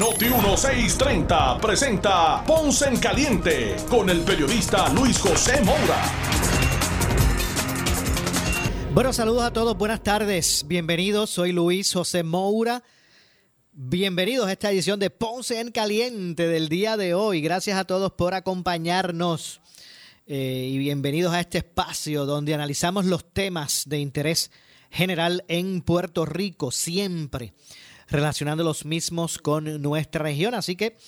[0.00, 6.02] Noti 1630 presenta Ponce en Caliente con el periodista Luis José Moura.
[8.94, 12.82] Bueno, saludos a todos, buenas tardes, bienvenidos, soy Luis José Moura.
[13.72, 17.42] Bienvenidos a esta edición de Ponce en Caliente del día de hoy.
[17.42, 19.60] Gracias a todos por acompañarnos
[20.26, 24.50] eh, y bienvenidos a este espacio donde analizamos los temas de interés
[24.90, 27.52] general en Puerto Rico, siempre
[28.12, 30.54] relacionando los mismos con nuestra región.
[30.54, 30.98] Así que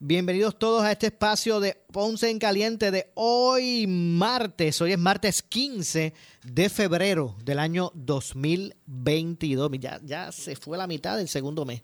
[0.00, 4.80] bienvenidos todos a este espacio de Ponce en Caliente de hoy martes.
[4.82, 9.70] Hoy es martes 15 de febrero del año 2022.
[9.78, 11.82] Ya, ya se fue la mitad del segundo mes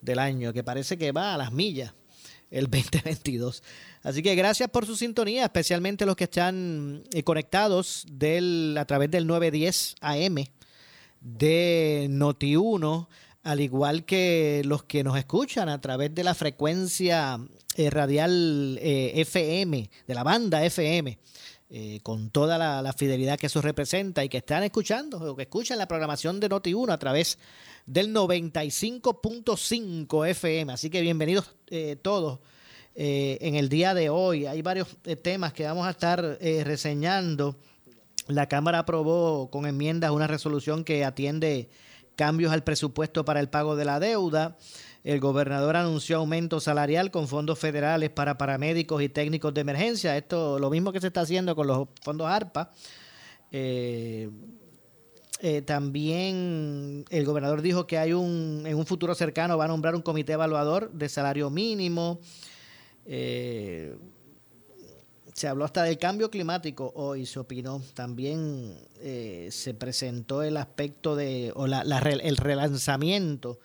[0.00, 1.92] del año, que parece que va a las millas
[2.50, 3.62] el 2022.
[4.02, 9.10] Así que gracias por su sintonía, especialmente los que están eh, conectados del, a través
[9.10, 10.46] del 910 AM
[11.20, 13.08] de Noti1,
[13.42, 17.38] al igual que los que nos escuchan a través de la frecuencia
[17.76, 21.18] eh, radial eh, FM, de la banda FM.
[22.02, 25.86] con toda la, fidelidad que eso representa y que están escuchando o que escuchan la
[25.86, 27.38] programación de Noti1 a través
[27.88, 30.72] del 95.5 FM.
[30.72, 32.40] Así que bienvenidos eh, todos
[32.94, 34.44] eh, en el día de hoy.
[34.46, 37.56] Hay varios eh, temas que vamos a estar reseñando.
[38.26, 41.70] La Cámara aprobó con enmiendas una resolución que atiende
[42.18, 44.58] cambios al presupuesto para el pago de la deuda.
[45.04, 50.16] El gobernador anunció aumento salarial con fondos federales para paramédicos y técnicos de emergencia.
[50.16, 52.72] Esto lo mismo que se está haciendo con los fondos ARPA.
[53.52, 54.28] Eh,
[55.40, 59.94] eh, también el gobernador dijo que hay un, en un futuro cercano va a nombrar
[59.94, 62.18] un comité evaluador de salario mínimo.
[63.06, 63.96] Eh,
[65.38, 67.80] se habló hasta del cambio climático hoy, se opinó.
[67.94, 73.60] También eh, se presentó el aspecto de, o la, el relanzamiento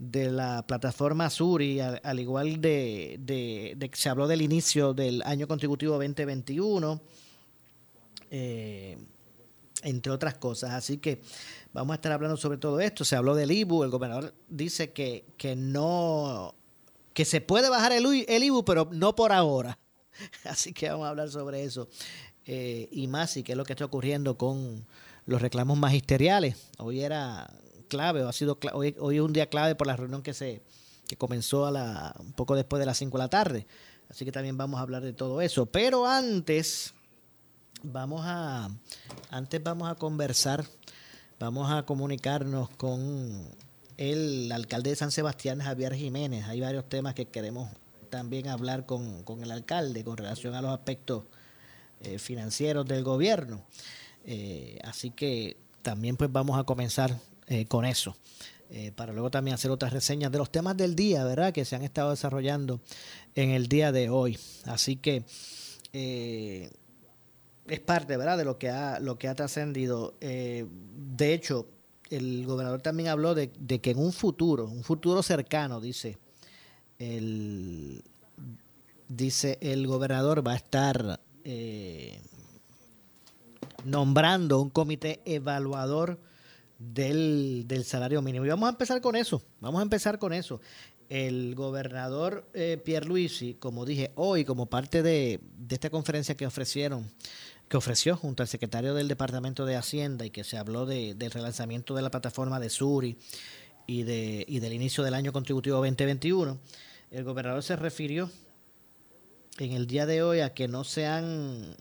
[0.00, 5.46] de la plataforma Suri, al, al igual de, de, se habló del inicio del año
[5.46, 7.00] contributivo 2021.
[8.32, 8.98] Eh,
[9.84, 10.72] entre otras cosas.
[10.72, 11.22] Así que
[11.72, 13.04] vamos a estar hablando sobre todo esto.
[13.04, 16.56] Se habló del IBU, el gobernador dice que, que no,
[17.14, 19.78] que se puede bajar el, el IBU, pero no por ahora.
[20.44, 21.88] Así que vamos a hablar sobre eso.
[22.46, 24.86] Eh, y más, y qué es lo que está ocurriendo con
[25.26, 26.56] los reclamos magisteriales.
[26.78, 27.50] Hoy era
[27.88, 30.62] clave, o ha sido hoy, es un día clave por la reunión que se
[31.08, 33.66] que comenzó a la, un poco después de las 5 de la tarde.
[34.08, 35.66] Así que también vamos a hablar de todo eso.
[35.66, 36.94] Pero antes,
[37.82, 38.70] vamos a,
[39.30, 40.64] antes vamos a conversar,
[41.38, 43.46] vamos a comunicarnos con
[43.98, 46.46] el alcalde de San Sebastián, Javier Jiménez.
[46.46, 47.70] Hay varios temas que queremos
[48.12, 51.24] también hablar con, el alcalde con relación a los aspectos
[52.02, 53.64] eh, financieros del gobierno.
[54.26, 58.14] Eh, así que también pues vamos a comenzar eh, con eso.
[58.96, 61.54] para luego también hacer otras reseñas de los temas del día, ¿verdad?
[61.54, 62.82] Que se han estado desarrollando
[63.34, 64.38] en el día de hoy.
[64.66, 65.24] Así que
[67.66, 70.14] es parte, ¿verdad?, de lo que ha, lo que ha trascendido.
[70.20, 71.66] De hecho,
[72.10, 76.18] el gobernador también habló de, que en un futuro, un futuro cercano, dice,
[77.02, 78.02] el,
[79.08, 82.20] dice el gobernador va a estar eh,
[83.84, 86.20] nombrando un comité evaluador
[86.78, 88.44] del, del, salario mínimo.
[88.44, 90.60] Y vamos a empezar con eso, vamos a empezar con eso.
[91.08, 96.46] El gobernador eh, Pierre Luisi, como dije hoy, como parte de, de esta conferencia que
[96.46, 97.10] ofrecieron
[97.68, 101.30] que ofreció junto al secretario del Departamento de Hacienda y que se habló de, del
[101.30, 103.16] relanzamiento de la plataforma de Suri
[103.86, 106.58] y, de, y del inicio del año contributivo 2021,
[107.12, 108.30] el gobernador se refirió
[109.58, 111.76] en el día de hoy a que no se han,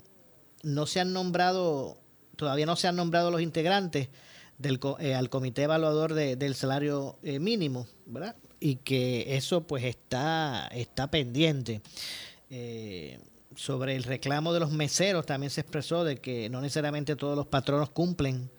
[0.61, 1.97] no se han nombrado,
[2.35, 4.09] todavía no se han nombrado los integrantes
[4.57, 8.35] del, eh, al comité evaluador del salario eh, mínimo, ¿verdad?
[8.59, 11.81] Y que eso pues está, está pendiente.
[12.49, 13.19] Eh,
[13.55, 17.47] sobre el reclamo de los meseros también se expresó de que no necesariamente todos los
[17.47, 18.51] patronos cumplen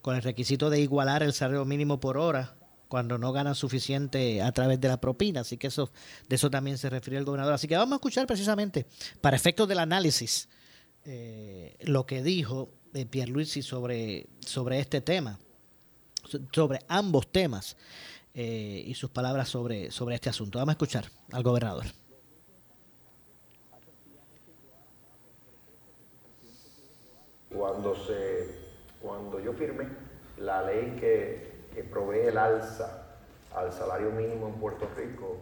[0.00, 2.54] con el requisito de igualar el salario mínimo por hora
[2.90, 5.42] cuando no ganan suficiente a través de la propina.
[5.42, 5.92] Así que eso,
[6.28, 7.54] de eso también se refirió el gobernador.
[7.54, 8.84] Así que vamos a escuchar precisamente,
[9.20, 10.48] para efectos del análisis,
[11.04, 15.38] eh, lo que dijo eh, Pierluisi sobre, sobre este tema,
[16.52, 17.76] sobre ambos temas,
[18.34, 20.58] eh, y sus palabras sobre, sobre este asunto.
[20.58, 21.86] Vamos a escuchar al gobernador.
[27.56, 28.48] Cuando, se,
[29.00, 29.86] cuando yo firmé
[30.38, 31.49] la ley que
[31.90, 33.06] provee el alza
[33.54, 35.36] al salario mínimo en Puerto Rico,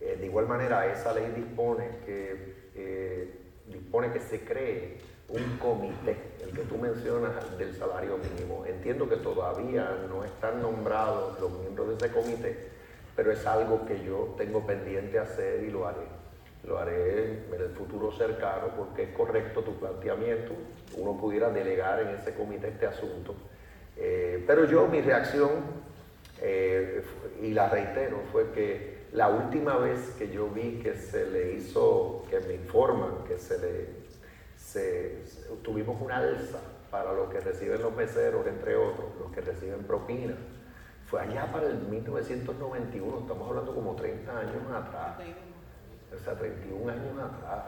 [0.00, 4.98] eh, de igual manera esa ley dispone que, eh, dispone que se cree
[5.28, 8.66] un comité, el que tú mencionas del salario mínimo.
[8.66, 12.68] Entiendo que todavía no están nombrados los miembros de ese comité,
[13.16, 16.24] pero es algo que yo tengo pendiente hacer y lo haré.
[16.64, 20.52] Lo haré en el futuro cercano porque es correcto tu planteamiento.
[20.96, 23.34] Uno pudiera delegar en ese comité este asunto.
[23.96, 25.50] Eh, pero yo, mi reacción,
[26.40, 27.02] eh,
[27.42, 32.24] y la reitero, fue que la última vez que yo vi que se le hizo,
[32.28, 34.04] que me informan que se le,
[35.62, 36.58] tuvimos una alza
[36.90, 40.36] para los que reciben los meseros, entre otros, los que reciben propinas
[41.06, 45.16] fue allá para el 1991, estamos hablando como 30 años atrás.
[46.12, 47.64] O sea, 31 años atrás.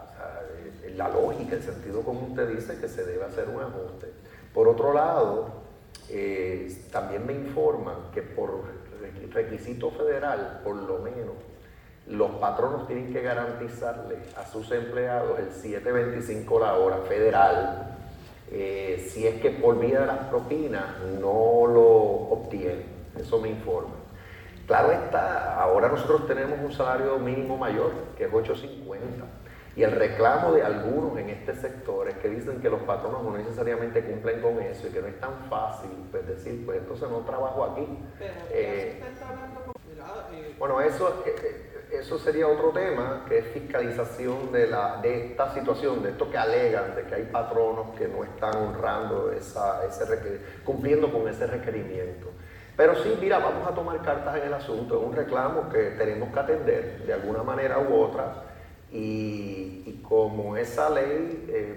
[0.82, 4.12] Eh, la lógica, el sentido común te dice que se debe hacer un ajuste.
[4.54, 5.65] Por otro lado,
[6.10, 8.64] eh, también me informan que por
[9.32, 11.34] requisito federal, por lo menos,
[12.06, 17.96] los patronos tienen que garantizarle a sus empleados el 7.25 la hora federal,
[18.50, 20.84] eh, si es que por vía de las propinas
[21.20, 21.86] no lo
[22.30, 22.84] obtienen.
[23.18, 23.94] Eso me informa.
[24.66, 28.98] Claro está, ahora nosotros tenemos un salario mínimo mayor, que es 8.50.
[29.76, 33.36] Y el reclamo de algunos en este sector es que dicen que los patronos no
[33.36, 37.18] necesariamente cumplen con eso y que no es tan fácil pues, decir, pues entonces no
[37.18, 37.86] trabajo aquí.
[38.18, 39.02] Eh, eh,
[40.58, 46.02] bueno, eso, eh, eso sería otro tema, que es fiscalización de, la, de esta situación,
[46.02, 51.12] de esto que alegan, de que hay patronos que no están honrando esa, ese cumpliendo
[51.12, 52.28] con ese requerimiento.
[52.78, 56.32] Pero sí, mira, vamos a tomar cartas en el asunto, es un reclamo que tenemos
[56.32, 58.55] que atender de alguna manera u otra
[58.92, 61.74] y, como esa ley eh,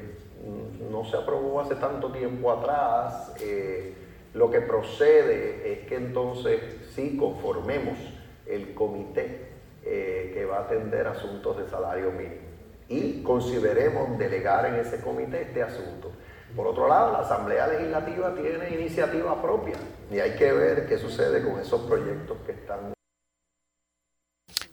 [0.91, 3.93] no se aprobó hace tanto tiempo atrás, eh,
[4.33, 6.59] lo que procede es que entonces
[6.93, 7.97] sí conformemos
[8.45, 9.49] el comité
[9.83, 12.49] eh, que va a atender asuntos de salario mínimo
[12.87, 16.11] y consideremos delegar en ese comité este asunto.
[16.55, 19.77] Por otro lado, la Asamblea Legislativa tiene iniciativa propia
[20.11, 22.98] y hay que ver qué sucede con esos proyectos que están.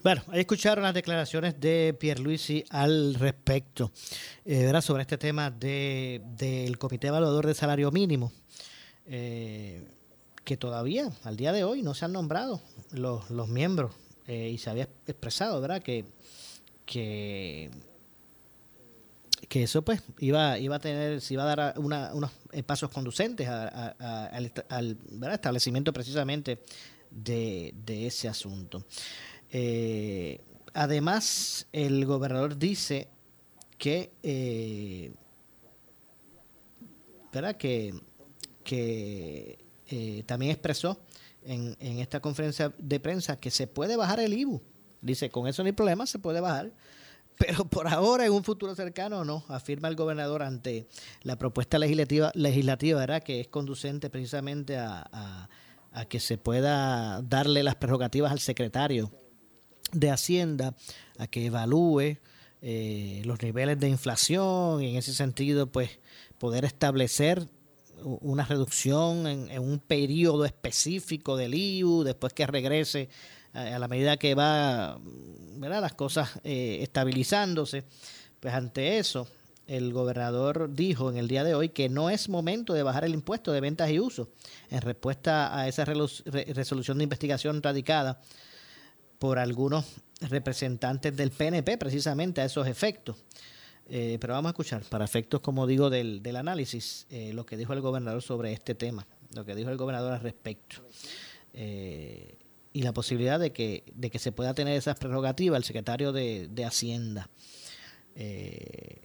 [0.02, 3.90] Bueno, ahí escucharon las declaraciones de Pierluisi al respecto,
[4.44, 8.32] eh, sobre este tema del Comité Evaluador de Salario Mínimo,
[9.06, 9.88] eh,
[10.44, 12.60] que todavía, al día de hoy, no se han nombrado
[12.92, 13.92] los, los miembros
[14.26, 16.04] eh, y se había expresado, ¿verdad?, que,
[19.48, 22.30] que eso pues iba, iba a tener, se iba a dar unos
[22.64, 24.52] pasos conducentes al,
[25.32, 26.60] establecimiento precisamente
[27.10, 27.74] de,
[28.06, 28.84] ese asunto.
[29.50, 30.40] Eh,
[30.74, 33.08] además, el gobernador dice
[33.78, 35.12] que, eh,
[37.32, 37.56] ¿verdad?
[37.56, 37.94] que,
[38.64, 39.58] que
[39.88, 40.98] eh, también expresó
[41.44, 44.60] en, en esta conferencia de prensa que se puede bajar el IBU.
[45.00, 46.72] Dice, con eso no hay problema, se puede bajar
[47.38, 50.86] pero por ahora, en un futuro cercano, no, afirma el gobernador ante
[51.22, 53.22] la propuesta legislativa, legislativa ¿verdad?
[53.22, 55.48] que es conducente precisamente a,
[56.08, 59.10] que se pueda darle las prerrogativas al secretario
[59.92, 60.74] de Hacienda
[61.18, 62.18] a que evalúe
[62.62, 65.98] eh, los niveles de inflación y en ese sentido, pues,
[66.38, 67.48] poder establecer
[68.02, 73.08] una reducción en, un periodo específico del IU después que regrese
[73.54, 74.98] a la medida que va
[75.56, 75.80] ¿verdad?
[75.80, 77.84] las cosas eh, estabilizándose,
[78.38, 79.26] pues ante eso
[79.66, 83.14] el gobernador dijo en el día de hoy que no es momento de bajar el
[83.14, 84.28] impuesto de ventas y uso
[84.70, 88.20] en respuesta a esa resolución de investigación radicada
[89.18, 89.84] por algunos
[90.20, 93.16] representantes del PNP precisamente a esos efectos.
[93.88, 97.56] Eh, pero vamos a escuchar, para efectos, como digo, del, del análisis, eh, lo que
[97.56, 100.76] dijo el gobernador sobre este tema, lo que dijo el gobernador al respecto.
[101.52, 102.36] Eh,
[102.76, 106.64] y la posibilidad de que, de que se pueda tener esas prerrogativas el secretario de,
[106.66, 107.30] Hacienda.
[108.14, 109.00] Eh,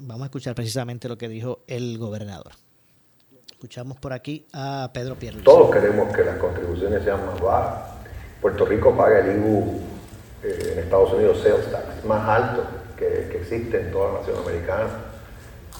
[0.00, 2.52] vamos a escuchar precisamente lo que dijo el gobernador.
[3.50, 5.42] Escuchamos por aquí a Pedro Pierre.
[5.42, 7.95] Todos queremos que las contribuciones sean más bajas.
[8.46, 9.80] Puerto Rico paga el IBU
[10.44, 12.62] eh, en Estados Unidos sales tax más alto
[12.96, 14.88] que, existe en toda la nación americana.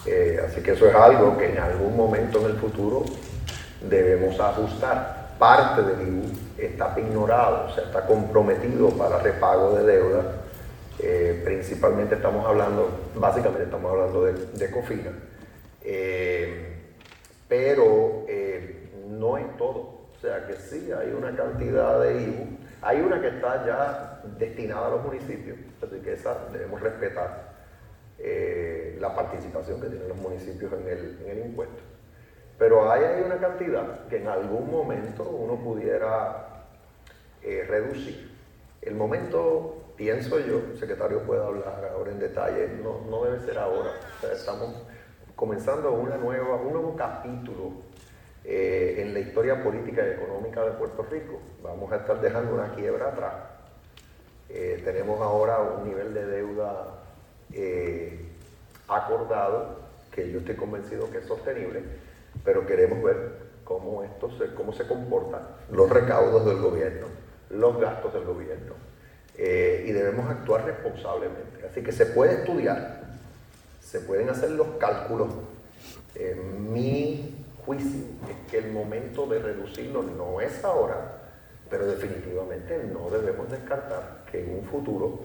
[0.04, 3.04] Eh, así que eso es algo que en algún momento en el futuro
[3.88, 5.37] debemos ajustar.
[5.38, 6.25] Parte del IBU
[6.58, 10.23] está ignorado, o sea, está comprometido para repago de deuda.
[10.99, 15.12] Eh, principalmente estamos hablando, básicamente estamos hablando de, COFINA,
[15.85, 16.78] eh,
[17.46, 18.25] pero
[19.08, 19.95] no es todo.
[20.16, 24.87] O sea que sí, hay una cantidad de IBU, hay una que está ya destinada
[24.87, 27.56] a los municipios, así que esa debemos respetar
[28.99, 31.82] la participación que tienen los municipios en el, en el impuesto
[32.58, 36.64] Pero hay, hay una cantidad que en algún momento uno pudiera
[37.42, 38.35] eh, reducir.
[38.82, 43.58] El momento, pienso yo, el secretario puede hablar ahora en detalle, no, no debe ser
[43.58, 43.90] ahora.
[44.32, 44.82] estamos
[45.35, 47.73] comenzando una nueva, un nuevo capítulo
[48.46, 51.40] eh, en la historia política y económica de Puerto Rico.
[51.62, 53.34] Vamos a estar dejando una quiebra atrás.
[54.48, 57.02] Eh, tenemos ahora un nivel de deuda
[58.88, 59.80] acordado
[60.12, 61.82] que yo estoy convencido que es sostenible
[62.44, 67.06] pero queremos ver cómo, esto se, cómo se comportan los recaudos del gobierno,
[67.50, 68.74] los gastos del gobierno,
[69.36, 71.66] eh, y debemos actuar responsablemente.
[71.68, 73.02] Así que se puede estudiar,
[73.80, 75.28] se pueden hacer los cálculos.
[76.70, 81.18] mi juicio es que el momento de reducirlo no es ahora,
[81.68, 85.20] pero definitivamente no debemos descartar que en un futuro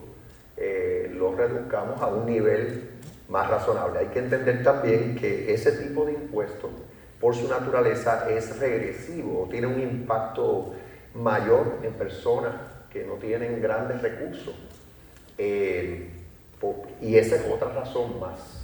[0.57, 2.89] eh, lo reduzcamos a un nivel
[3.29, 3.99] más razonable.
[3.99, 6.71] Hay que entender también que ese tipo de impuestos
[7.19, 10.73] por su naturaleza es regresivo, tiene un impacto
[11.13, 12.55] mayor en personas
[12.91, 14.55] que no tienen grandes recursos.
[15.37, 16.09] Eh,
[16.99, 18.60] y esa es otra razón más.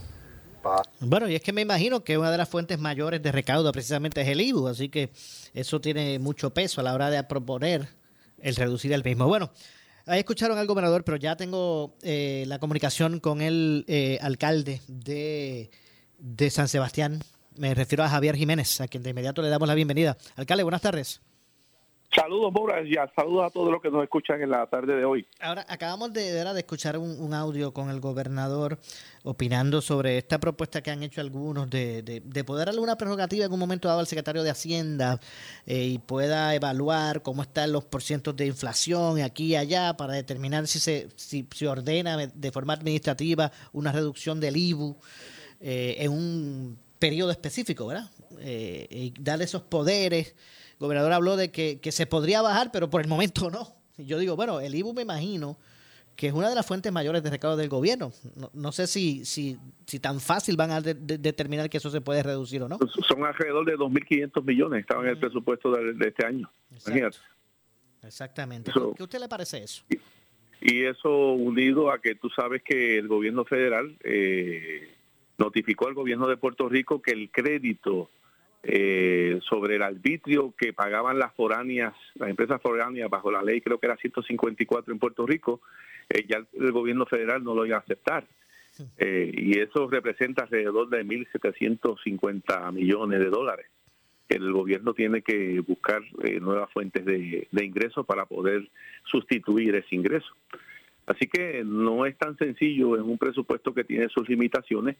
[1.00, 4.21] Bueno, y es que me imagino que una de las fuentes mayores de recaudo precisamente
[4.21, 5.12] es el IBU, así que
[5.53, 7.88] eso tiene mucho peso a la hora de proponer
[8.39, 9.27] el reducir el mismo.
[9.27, 9.51] Bueno,
[10.05, 15.71] ahí escucharon al gobernador, pero ya tengo eh, la comunicación con el eh, alcalde de,
[16.17, 17.21] de San Sebastián,
[17.57, 20.17] me refiero a Javier Jiménez, a quien de inmediato le damos la bienvenida.
[20.36, 21.21] Alcalde, buenas tardes.
[22.15, 25.27] Saludos, Mora, y saludos a todos los que nos escuchan en la tarde de hoy.
[25.41, 28.79] Ahora, acabamos de, de escuchar un, audio con el gobernador
[29.23, 33.51] opinando sobre esta propuesta que han hecho algunos de, de, poder darle una prerrogativa en
[33.51, 35.19] un momento dado al secretario de Hacienda
[35.65, 40.65] eh, y pueda evaluar cómo están los porcientos de inflación aquí y allá para determinar
[40.67, 44.97] si se, si, se ordena de forma administrativa una reducción del IBU
[45.59, 48.09] eh, en un periodo específico, ¿verdad?
[48.39, 50.35] Eh, y darle esos poderes.
[50.79, 53.67] Gobernador habló de que, se podría bajar, pero por el momento no.
[53.98, 55.57] Y yo digo, bueno, el IBU me imagino
[56.15, 58.12] que es una de las fuentes mayores de recaudo del gobierno.
[58.53, 62.62] No, sé si, si, si tan fácil van a determinar que eso se puede reducir
[62.63, 62.79] o no.
[63.07, 66.50] Son alrededor de 2.500 millones, estaban en el presupuesto de, este año.
[68.03, 68.72] Exactamente.
[68.72, 69.84] ¿Qué a usted le parece eso?
[70.62, 74.91] Y, eso unido a que tú sabes que el gobierno federal eh,
[75.38, 78.10] notificó al gobierno de Puerto Rico que el crédito
[78.63, 83.79] eh, sobre el arbitrio que pagaban las foráneas, las empresas foráneas bajo la ley, creo
[83.79, 85.61] que era 154 en Puerto Rico,
[86.09, 88.25] eh, ya el, gobierno federal no lo iba a aceptar.
[88.99, 93.65] Eh, y eso representa alrededor de 1.750 millones de dólares.
[94.29, 96.01] El gobierno tiene que buscar
[96.41, 98.69] nuevas fuentes de, de ingresos para poder
[99.05, 100.27] sustituir ese ingreso.
[101.07, 104.97] Así que no es tan sencillo en un presupuesto que tiene sus limitaciones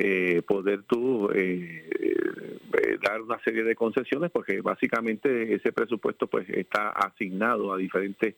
[0.00, 6.48] eh, poder tú eh, eh, dar una serie de concesiones porque básicamente ese presupuesto pues
[6.50, 8.36] está asignado a diferentes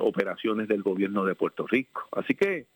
[0.00, 2.08] operaciones del gobierno de Puerto Rico.
[2.12, 2.66] Así que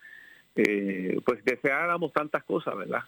[0.54, 3.04] pues deseáramos tantas cosas, ¿verdad?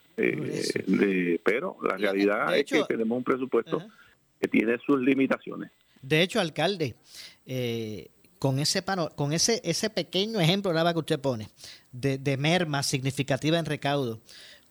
[1.45, 3.83] pero la realidad es que tenemos un presupuesto
[4.41, 5.71] que tiene sus limitaciones.
[6.03, 6.95] De hecho, alcalde,
[7.47, 8.09] eh,
[8.41, 8.83] con ese
[9.17, 11.49] con ese, ese pequeño ejemplo que usted pone
[11.93, 14.19] de, merma significativa en recaudo,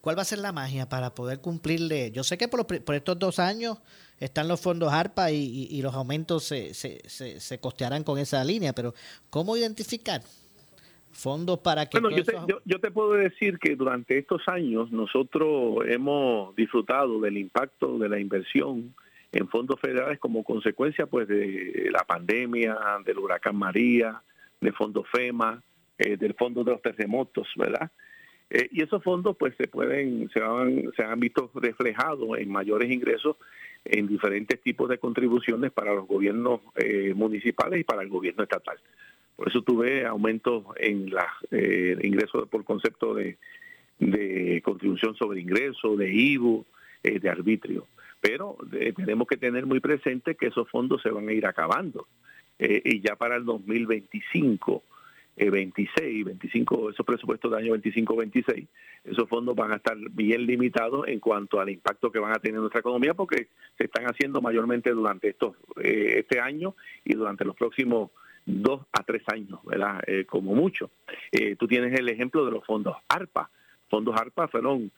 [0.02, 2.12] ¿cuál va a ser la magia para poder cumplirle?
[2.12, 3.78] Yo sé que por, por estos dos años
[4.20, 8.96] están los fondos ARPA y, los aumentos se, se, se, costearán con esa línea, pero
[9.30, 10.22] ¿cómo identificar
[11.12, 12.00] fondos para que...
[12.00, 12.34] Bueno, yo te,
[12.66, 18.20] yo te puedo decir que durante estos años nosotros hemos disfrutado del impacto de la
[18.20, 18.96] inversión
[19.32, 24.22] en fondos federales como consecuencia pues de la pandemia, del huracán María,
[24.60, 25.62] de fondos FEMA,
[25.98, 27.92] eh, del fondo de los terremotos, ¿verdad?
[28.50, 32.90] Eh, y esos fondos pues se pueden, se han, se han visto reflejados en mayores
[32.92, 33.38] ingresos
[33.86, 38.78] en diferentes tipos de contribuciones para los gobiernos eh, municipales y para el gobierno estatal.
[39.36, 41.24] Por eso tuve aumentos en los
[42.04, 43.38] ingresos por concepto de,
[43.98, 46.66] de contribución sobre ingresos, de IBU,
[47.04, 47.88] de arbitrio
[48.22, 52.08] pero eh, tenemos que tener muy presente que esos fondos se van a ir acabando
[52.58, 54.84] eh, y ya para el 2025
[55.38, 58.68] 26, 25, esos presupuestos del año 25-26,
[59.06, 62.56] esos fondos van a estar bien limitados en cuanto al impacto que van a tener
[62.56, 63.48] en nuestra economía porque
[63.78, 68.12] se están haciendo mayormente durante estos eh, este año y durante los próximos
[68.46, 70.02] dos a tres años, ¿verdad?
[70.28, 70.92] como mucho.
[71.58, 73.50] tú tienes el ejemplo de los fondos ARPA.
[73.88, 74.92] Fondos ARPA fueron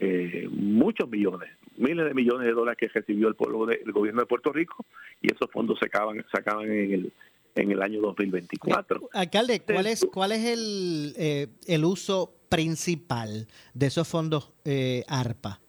[0.00, 4.26] eh, muchos millones, miles de millones de dólares que recibió el pueblo del gobierno de
[4.26, 4.84] Puerto Rico
[5.20, 7.12] y esos fondos se acaban, se acaban en el
[7.56, 9.08] en el año 2024.
[9.12, 15.60] Alcalde, ¿cuál es cuál es el, eh, el uso principal de esos fondos eh, ARPA?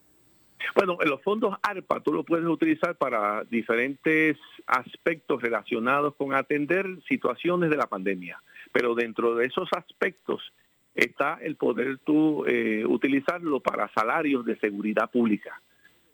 [0.74, 6.86] Bueno, en los fondos ARPA tú lo puedes utilizar para diferentes aspectos relacionados con atender
[7.08, 8.40] situaciones de la pandemia,
[8.72, 10.42] pero dentro de esos aspectos
[10.98, 15.62] está el poder tú eh, utilizarlo para salarios de seguridad pública,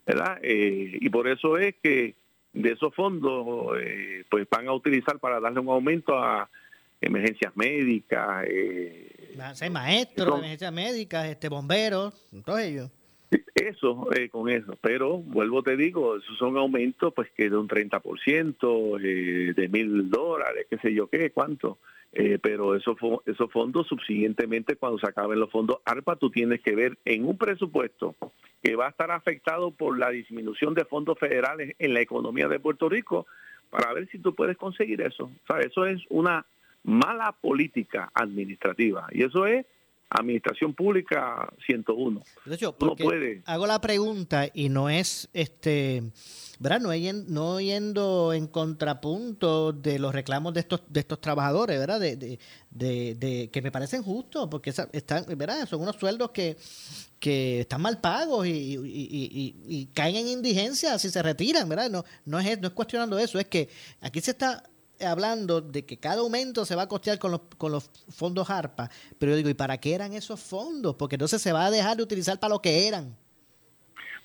[0.05, 0.37] ¿verdad?
[0.43, 2.15] Eh, y por eso es que
[2.53, 6.49] de esos fondos eh, pues van a utilizar para darle un aumento a
[7.01, 8.45] emergencias médicas.
[8.47, 9.35] Eh,
[9.71, 12.13] maestros, emergencias médicas, este bomberos,
[12.45, 12.91] todos ellos.
[13.55, 14.77] Eso, eh, con eso.
[14.81, 20.09] Pero, vuelvo te digo, esos son aumentos pues que de un 30%, eh, de mil
[20.09, 21.79] dólares, qué sé yo qué, cuánto.
[22.13, 26.75] Eh, pero esos, esos fondos subsiguientemente, cuando se acaben los fondos ARPA, tú tienes que
[26.75, 28.15] ver en un presupuesto
[28.63, 32.59] que va a estar afectado por la disminución de fondos federales en la economía de
[32.59, 33.27] Puerto Rico,
[33.69, 35.25] para ver si tú puedes conseguir eso.
[35.25, 36.45] O sea, eso es una
[36.83, 39.07] mala política administrativa.
[39.11, 39.65] Y eso es
[40.19, 42.21] Administración Pública 101.
[42.79, 43.43] no puede.
[43.45, 46.03] Hago la pregunta y no es este,
[46.59, 46.79] ¿verdad?
[46.79, 46.89] No,
[47.27, 51.99] no yendo en contrapunto de los reclamos de estos de estos trabajadores, ¿verdad?
[51.99, 52.39] De,
[52.71, 55.67] de, que me parecen justos porque están, ¿verdad?
[55.67, 56.57] Son unos sueldos que,
[57.19, 61.89] que están mal pagos y, y, caen en indigencia si se retiran, ¿verdad?
[61.89, 63.69] No no es no es cuestionando eso, es que
[64.01, 64.63] aquí se está
[65.01, 68.89] hablando de que cada aumento se va a costear con los, con los fondos ARPA,
[69.19, 70.95] pero yo digo, ¿y para qué eran esos fondos?
[70.95, 73.15] Porque entonces se va a dejar de utilizar para lo que eran.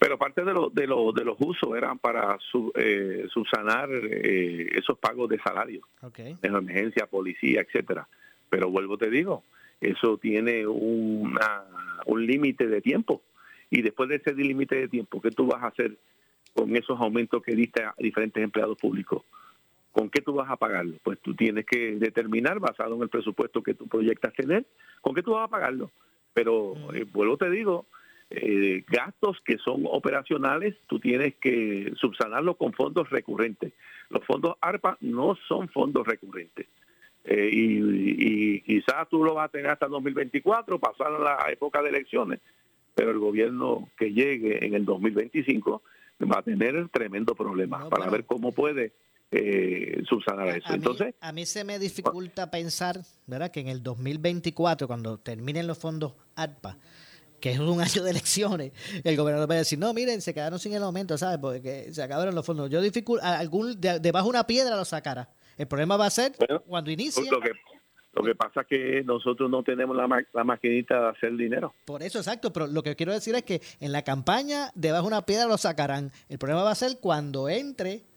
[0.00, 2.38] Pero parte de, lo, de, lo, de los usos eran para
[2.74, 5.86] eh, subsanar eh, esos pagos de salario,
[6.16, 8.08] de emergencia, policía, etcétera.
[8.48, 9.44] Pero vuelvo te digo,
[9.78, 11.64] eso tiene una,
[12.06, 13.20] un límite de tiempo.
[13.68, 15.98] Y después de ese límite de tiempo, ¿qué tú vas a hacer
[16.54, 19.22] con esos aumentos que diste a diferentes empleados públicos?
[19.92, 20.96] ¿Con qué tú vas a pagarlo?
[21.02, 24.66] Pues tú tienes que determinar, basado en el presupuesto que tú proyectas tener,
[25.00, 25.90] con qué tú vas a pagarlo.
[26.32, 27.86] Pero, eh, vuelvo te digo,
[28.30, 33.72] eh, gastos que son operacionales, tú tienes que subsanarlos con fondos recurrentes.
[34.08, 36.66] Los fondos ARPA no son fondos recurrentes.
[37.24, 42.40] Eh, y, quizás tú lo vas a tener hasta 2024, pasar la época de elecciones,
[42.94, 45.82] pero el gobierno que llegue en el 2025
[46.20, 48.92] va a tener tremendo problema para ver cómo puede
[49.32, 50.72] eh, subsanar eso.
[50.72, 53.50] Entonces, a mí se me dificulta pensar, ¿verdad?
[53.50, 56.76] Que en el 2024, cuando terminen los fondos ARPA,
[57.40, 58.72] que es un año de elecciones,
[59.04, 61.38] el gobernador va a decir, no, miren, se quedaron sin el aumento, ¿sabes?
[61.38, 62.70] Porque se acabaron los fondos.
[62.70, 65.28] Yo dificult, algún debajo de una piedra lo sacará.
[65.56, 66.32] El problema va a ser
[66.66, 67.30] cuando inicie.
[67.30, 67.52] Lo que,
[68.14, 71.74] lo que pasa es que nosotros no tenemos la, la maquinita de hacer dinero.
[71.84, 72.52] Por eso, exacto.
[72.52, 75.58] Pero lo que quiero decir es que en la campaña, debajo de una piedra lo
[75.58, 76.10] sacarán.
[76.28, 78.09] El problema va a ser cuando entre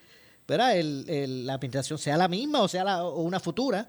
[0.47, 0.77] ¿verdad?
[0.77, 3.87] El, la administración sea la misma o sea la, o una futura,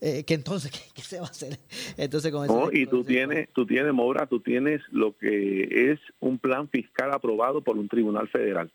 [0.00, 1.58] eh, que entonces, ¿qué, se va a hacer?
[1.96, 6.38] Entonces, con no, y tú tienes, tú tienes, Mora, tú tienes lo que es un
[6.38, 8.70] plan fiscal aprobado por un tribunal federal.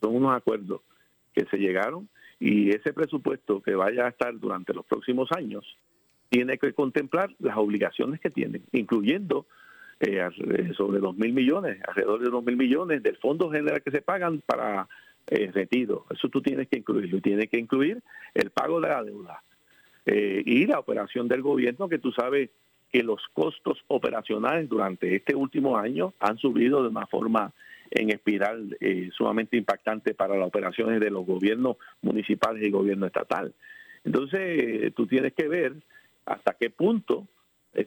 [0.00, 0.82] Son unos acuerdos
[1.32, 5.64] que se llegaron y ese presupuesto que vaya a estar durante los próximos años
[6.28, 9.46] tiene que contemplar las obligaciones que tienen, incluyendo
[10.00, 10.28] eh,
[10.76, 14.42] sobre dos mil millones, alrededor de dos mil millones del fondo general que se pagan
[14.44, 14.88] para
[15.26, 15.50] eh.
[16.10, 18.02] Eso tú tienes que incluirlo y tienes que incluir
[18.34, 19.42] el pago de la deuda
[20.06, 22.50] eh, y la operación del gobierno, que tú sabes
[22.92, 27.52] que los costos operacionales durante este último año han subido de una forma
[27.90, 33.52] en espiral eh, sumamente impactante para las operaciones de los gobiernos municipales y gobierno estatal.
[34.04, 35.74] Entonces, tú tienes que ver
[36.26, 37.26] hasta qué punto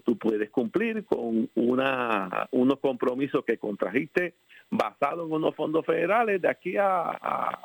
[0.04, 4.36] tú puedes cumplir con una, unos compromisos que contrajiste
[4.70, 7.58] basado en unos fondos federales de aquí a,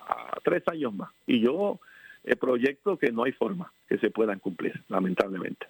[0.45, 1.11] tres años más.
[1.27, 1.81] Y yo
[2.25, 5.67] eh, proyecto que no hay forma que se puedan cumplir, lamentablemente.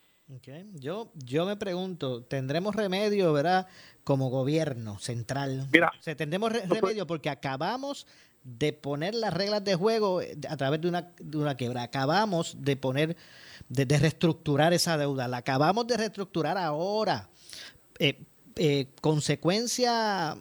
[0.75, 3.67] Yo, yo me pregunto, ¿tendremos remedio, verdad,
[4.03, 5.69] como gobierno central?
[5.71, 8.07] Mira, ¿Se tendremos remedio porque acabamos
[8.45, 12.57] de poner las reglas de juego eh, a través de una, de una quiebra, acabamos
[12.59, 13.17] de poner,
[13.69, 17.29] de, reestructurar esa deuda, la acabamos de reestructurar ahora.
[17.99, 18.21] Eh,
[18.57, 20.37] eh, consecuencia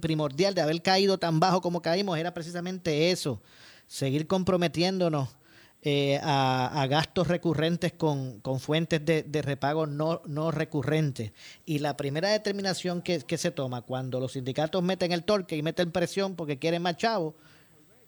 [0.00, 3.42] primordial de haber caído tan bajo como caímos era precisamente eso,
[3.86, 5.36] seguir comprometiéndonos
[5.84, 11.32] eh, a, gastos recurrentes con, fuentes de, repago no, no recurrentes.
[11.66, 15.92] Y la primera determinación que, se toma cuando los sindicatos meten el torque y meten
[15.92, 17.34] presión porque quieren más chavos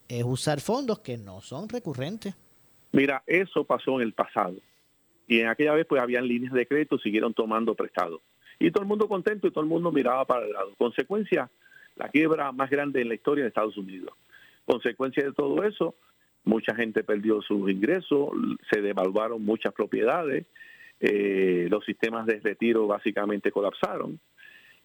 [0.09, 2.35] es usar fondos que no son recurrentes.
[2.93, 4.55] Mira, eso pasó en el pasado.
[5.29, 8.23] Y en aquella vez pues habían líneas de crédito, siguieron tomando prestado
[8.59, 10.75] y todo el mundo contento y todo el mundo miraba para el lado.
[10.79, 11.51] Consecuencia,
[11.97, 14.13] la quiebra más grande en la historia de Estados Unidos.
[14.65, 15.95] Consecuencia de todo eso,
[16.47, 18.31] mucha gente perdió sus ingresos,
[18.71, 20.47] se devaluaron muchas propiedades,
[21.01, 24.19] eh, los sistemas de retiro básicamente colapsaron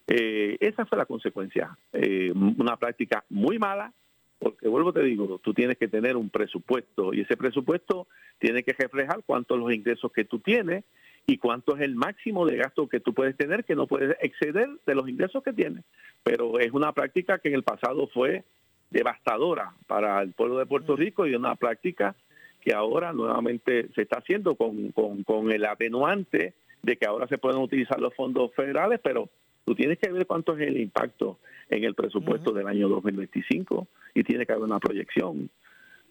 [0.08, 1.78] Eh, esa fue la consecuencia.
[1.94, 3.94] Eh, una práctica muy mala,
[4.40, 8.08] porque vuelvo te digo, tú tienes que tener un presupuesto y ese presupuesto
[8.40, 10.84] tiene que reflejar cuántos los ingresos que tú tienes
[11.28, 14.70] y cuánto es el máximo de gasto que tú puedes tener, que no puedes exceder
[14.86, 15.86] de los ingresos que tienes.
[16.24, 18.44] Pero es una práctica que en el pasado fue
[18.92, 22.16] devastadora para el pueblo de Puerto Rico y una práctica
[22.62, 27.60] que ahora nuevamente se está haciendo con, con, el atenuante de que ahora se pueden
[27.60, 29.30] utilizar los fondos federales, pero
[29.66, 34.24] tú tienes que ver cuánto es el impacto en el presupuesto del año 2025 y
[34.24, 35.50] tiene que haber una proyección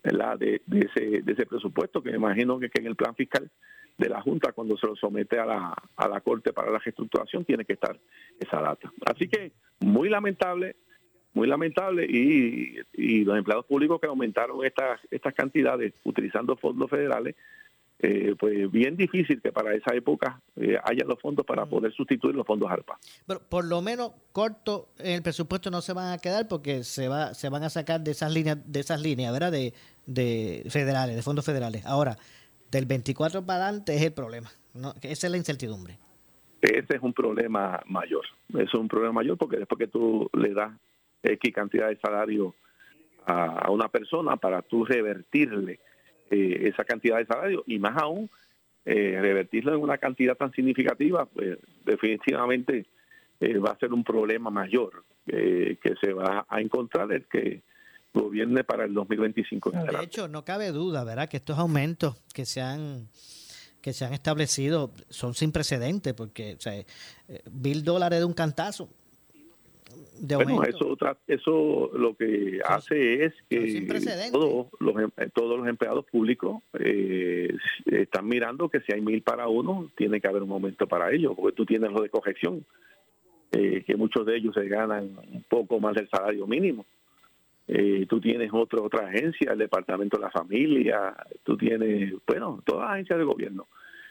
[0.02, 0.38] ¿verdad?
[0.38, 3.48] De, ese, de ese presupuesto que me imagino que, que en el plan fiscal
[3.98, 7.44] de la Junta cuando se lo somete a la, a la Corte para la reestructuración
[7.44, 7.96] tiene que estar
[8.38, 8.90] esa data.
[9.04, 10.76] Así que muy lamentable,
[11.32, 17.36] muy lamentable y, y los empleados públicos que aumentaron estas, estas cantidades utilizando fondos federales,
[18.02, 22.34] eh, pues bien difícil que para esa época eh, haya los fondos para poder sustituir
[22.34, 22.98] los fondos ARPA.
[23.26, 27.08] Pero por lo menos corto en el presupuesto no se van a quedar porque se
[27.08, 29.52] va se van a sacar de esas líneas de esas líneas, ¿verdad?
[29.52, 29.74] De,
[30.06, 31.84] de federales, de fondos federales.
[31.84, 32.16] Ahora,
[32.70, 34.50] del 24 para adelante es el problema.
[34.72, 34.94] ¿no?
[35.02, 35.98] Esa es la incertidumbre.
[36.62, 38.24] Ese es un problema mayor.
[38.58, 40.72] es un problema mayor porque después que tú le das
[41.22, 42.54] X cantidad de salario
[43.26, 45.80] a, una persona para tú revertirle
[46.30, 48.30] eh, esa cantidad de salario y más aún
[48.84, 52.86] eh, revertirlo en una cantidad tan significativa, pues definitivamente
[53.40, 57.62] eh, va a ser un problema mayor que se va a encontrar el que
[58.12, 61.28] gobierne para el 2025 De hecho, no cabe duda, ¿verdad?
[61.28, 63.06] Que estos aumentos que se han
[63.80, 66.72] que se han establecido son sin precedentes, porque o sea,
[67.52, 68.88] mil dólares de un cantazo.
[70.20, 73.86] De bueno, eso, otra, eso lo que hace es que
[74.30, 79.48] todos los, em, todos los empleados públicos eh, están mirando que si hay mil para
[79.48, 82.66] uno, tiene que haber un aumento para ellos, porque tú tienes lo de corrección,
[83.52, 86.84] eh, que muchos de ellos se ganan un poco más del salario mínimo.
[87.66, 92.82] Eh, tú tienes otro, otra agencia, el Departamento de la Familia, tú tienes, bueno, todas
[92.82, 93.68] las agencias de gobierno.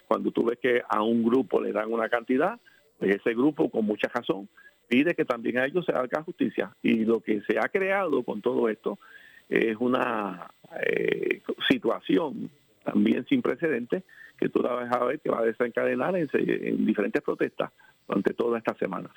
[0.08, 2.60] Cuando tú ves que a un grupo le dan una cantidad,
[2.98, 4.50] pues ese grupo, con mucha razón,
[4.90, 6.76] pide que también a ellos se haga justicia.
[6.84, 9.00] Y lo que se ha creado con todo esto
[9.48, 10.52] es una
[10.86, 12.52] eh, situación
[12.84, 14.04] también sin precedentes
[14.38, 17.72] que tú la vas a ver que va a desencadenar en, en diferentes protestas
[18.08, 19.12] durante todas estas semanas.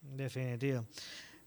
[0.00, 0.84] Definitivo.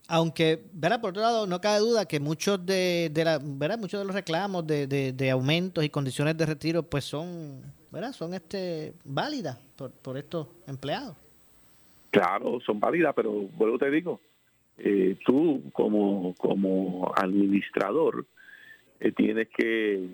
[0.07, 0.99] Aunque, ¿verdad?
[0.99, 3.77] Por otro lado, no cabe duda que muchos de, de la, ¿verdad?
[3.77, 7.61] Muchos de los reclamos de, de, aumentos y condiciones de retiro, pues son,
[7.91, 8.11] ¿verdad?
[8.13, 11.15] Son este válidas por, por estos empleados.
[12.11, 14.19] Claro, son válidas, pero vuelvo te digo,
[14.77, 18.25] eh, tú como, como administrador
[18.99, 20.07] eh, tienes que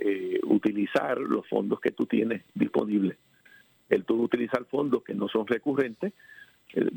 [0.00, 3.16] eh, utilizar los fondos que tú tienes disponibles.
[3.88, 6.12] El tú utilizar fondos que no son recurrentes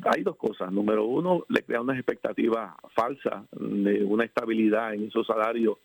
[0.04, 0.72] hay dos cosas.
[0.72, 5.78] Número uno, le crea unas expectativas falsas de una estabilidad en esos salarios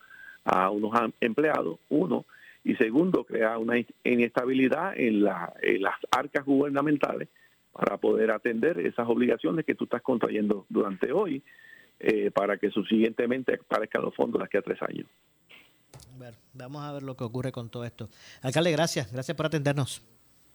[0.44, 2.24] a unos empleados, uno.
[2.64, 7.28] Y segundo, crea una inestabilidad en, la, las arcas gubernamentales
[7.76, 11.42] para poder atender esas obligaciones que tú estás contrayendo durante hoy
[12.00, 15.06] eh, para que subsiguientemente aparezcan los fondos de aquí a tres años.
[16.16, 18.08] Bueno, vamos a ver lo que ocurre con todo esto.
[18.42, 19.12] Alcalde, gracias.
[19.12, 20.02] Gracias por atendernos.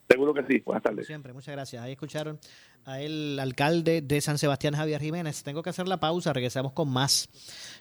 [0.09, 0.61] Seguro que sí.
[0.65, 1.05] Buenas tardes.
[1.07, 1.81] Siempre, muchas gracias.
[1.81, 2.39] Ahí escucharon
[2.85, 5.43] a el alcalde de San Sebastián, Javier Jiménez.
[5.43, 7.29] Tengo que hacer la pausa, regresamos con más.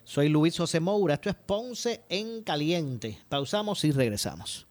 [0.04, 3.18] Soy Luis José Moura, esto es Ponce en Caliente.
[3.28, 4.68] Pausamos y regresamos.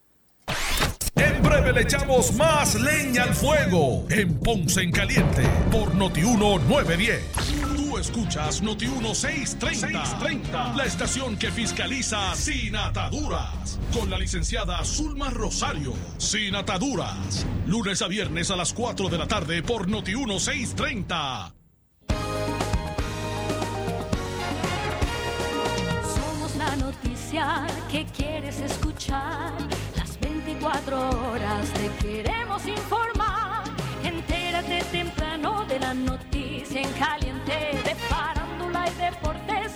[1.49, 7.79] En breve le echamos más leña al fuego en Ponce en Caliente por Notiuno 910
[7.99, 15.93] escuchas Noti 1630, la estación que fiscaliza sin ataduras, con la licenciada Zulma Rosario.
[16.17, 21.53] Sin ataduras, lunes a viernes a las 4 de la tarde por Noti 1630.
[26.15, 29.51] Somos la noticia que quieres escuchar.
[30.61, 33.63] Las 24 horas te queremos informar.
[34.03, 39.75] Entérate temprano de la noticia en caliente de farándula y deportes.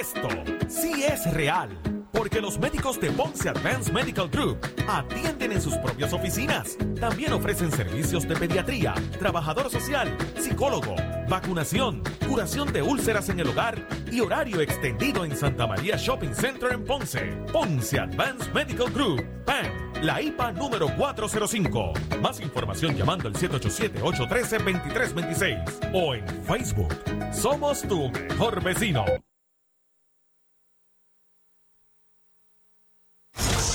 [0.00, 0.28] Esto
[0.66, 1.78] sí es real.
[2.10, 4.56] Porque los médicos de Ponce Advanced Medical Group
[4.88, 6.78] atienden en sus propias oficinas.
[6.98, 10.94] También ofrecen servicios de pediatría, trabajador social, psicólogo,
[11.28, 16.72] vacunación, curación de úlceras en el hogar y horario extendido en Santa María Shopping Center
[16.72, 17.36] en Ponce.
[17.52, 19.24] Ponce Advanced Medical Group.
[19.44, 19.66] PAN.
[20.02, 21.92] La IPA número 405.
[22.20, 26.94] Más información llamando al 787-813-2326 o en Facebook.
[27.32, 29.04] Somos tu mejor vecino.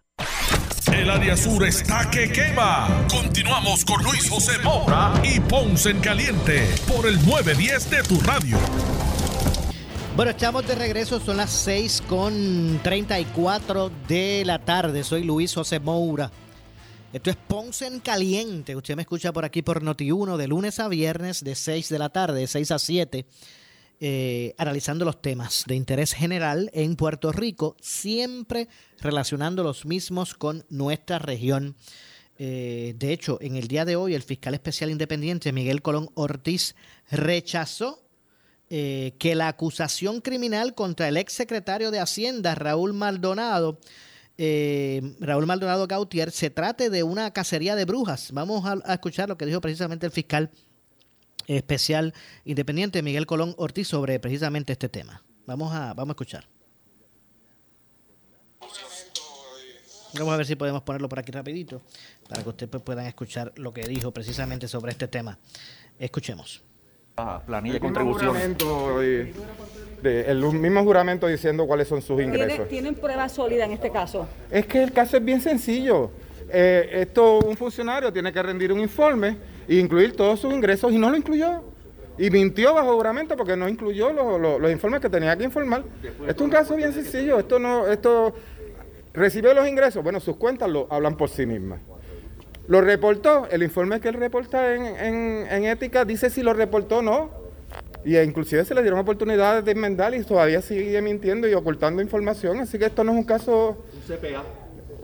[0.93, 2.87] El área sur está que quema.
[3.09, 8.57] Continuamos con Luis José Moura y Ponce en Caliente por el 910 de tu radio.
[10.15, 15.03] Bueno, estamos de regreso, son las 6 con 34 de la tarde.
[15.03, 16.31] Soy Luis José Moura.
[17.17, 18.75] Esto es Ponce en Caliente.
[18.75, 22.09] Usted me escucha por aquí por Noti1 de lunes a viernes de 6 de la
[22.09, 23.25] tarde, de 6 a 7,
[23.99, 28.67] eh, analizando los temas de interés general en Puerto Rico, siempre
[28.99, 31.75] relacionando los mismos con nuestra región.
[32.37, 36.75] Eh, de hecho, en el día de hoy, el fiscal especial independiente Miguel Colón Ortiz
[37.09, 37.99] rechazó
[38.69, 43.79] eh, que la acusación criminal contra el ex secretario de Hacienda, Raúl Maldonado,
[44.37, 48.31] eh, Raúl Maldonado Gautier, se trate de una cacería de brujas.
[48.31, 50.51] Vamos a, escuchar lo que dijo precisamente el fiscal
[51.47, 52.13] especial
[52.45, 55.23] independiente Miguel Colón Ortiz sobre precisamente este tema.
[55.45, 56.47] Vamos a, vamos a escuchar.
[60.13, 61.81] Vamos a ver si podemos ponerlo por aquí rapidito
[62.27, 65.37] para que ustedes pues, puedan escuchar lo que dijo precisamente sobre este tema.
[65.99, 66.63] Escuchemos
[67.45, 68.57] planilla de contribución.
[70.03, 72.67] El mismo juramento diciendo cuáles son sus ingresos.
[72.67, 74.27] ¿Tienen pruebas sólidas en este caso?
[74.51, 76.11] Es que el caso es bien sencillo.
[76.49, 80.97] Eh, esto, un funcionario tiene que rendir un informe e incluir todos sus ingresos y
[80.97, 81.63] no lo incluyó.
[82.17, 85.83] Y mintió bajo juramento porque no incluyó los, informes que tenía que informar.
[86.01, 87.37] Esto es un caso bien sencillo.
[87.37, 88.33] Esto no, esto
[89.13, 90.03] recibió los ingresos.
[90.03, 91.79] Bueno, sus cuentas lo hablan por sí mismas.
[92.67, 97.29] Lo reportó, el informe que él reporta en, ética dice si lo reportó o no.
[98.05, 102.59] Y inclusive se le dieron oportunidades de enmendar y todavía sigue mintiendo y ocultando información.
[102.59, 103.83] Así que esto no es un caso...
[103.93, 104.43] Un CPA.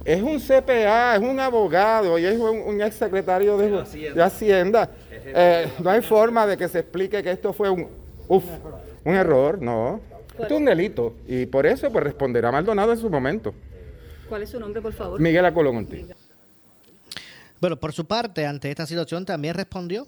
[0.05, 4.89] Es un CPA, es un abogado y es un, ex secretario de, Hacienda.
[5.11, 7.87] Eh, no hay forma de que se explique que esto fue un,
[8.27, 10.01] un error, no.
[10.31, 13.53] Esto es un delito y por eso pues responderá Maldonado en su momento.
[14.27, 15.19] ¿Cuál es su nombre, por favor?
[15.21, 15.87] Miguel Acolón
[17.63, 20.05] bueno, por su parte, ante esta situación también respondió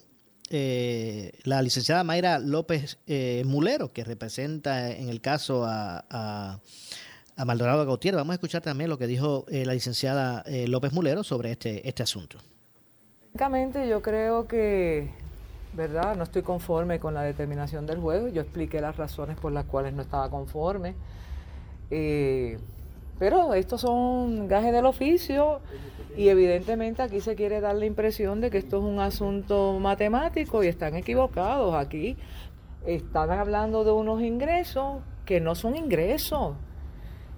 [0.51, 7.85] eh, la licenciada Mayra López eh, Mulero, que representa en el caso a, a, Maldonado
[7.85, 8.15] Gautier.
[8.15, 12.03] Vamos a escuchar también lo que dijo eh, la licenciada López Mulero sobre este, este
[12.03, 12.37] asunto.
[13.33, 15.09] Básicamente yo creo que,
[15.73, 16.15] ¿verdad?
[16.15, 18.31] No estoy conforme con la determinación del juez.
[18.33, 20.95] Yo expliqué las razones por las cuales no estaba conforme.
[21.89, 25.59] pero estos son gajes del oficio
[26.17, 30.63] y evidentemente aquí se quiere dar la impresión de que esto es un asunto matemático
[30.63, 31.75] y están equivocados.
[31.75, 32.17] Aquí
[32.85, 36.55] están hablando de unos ingresos que no son ingresos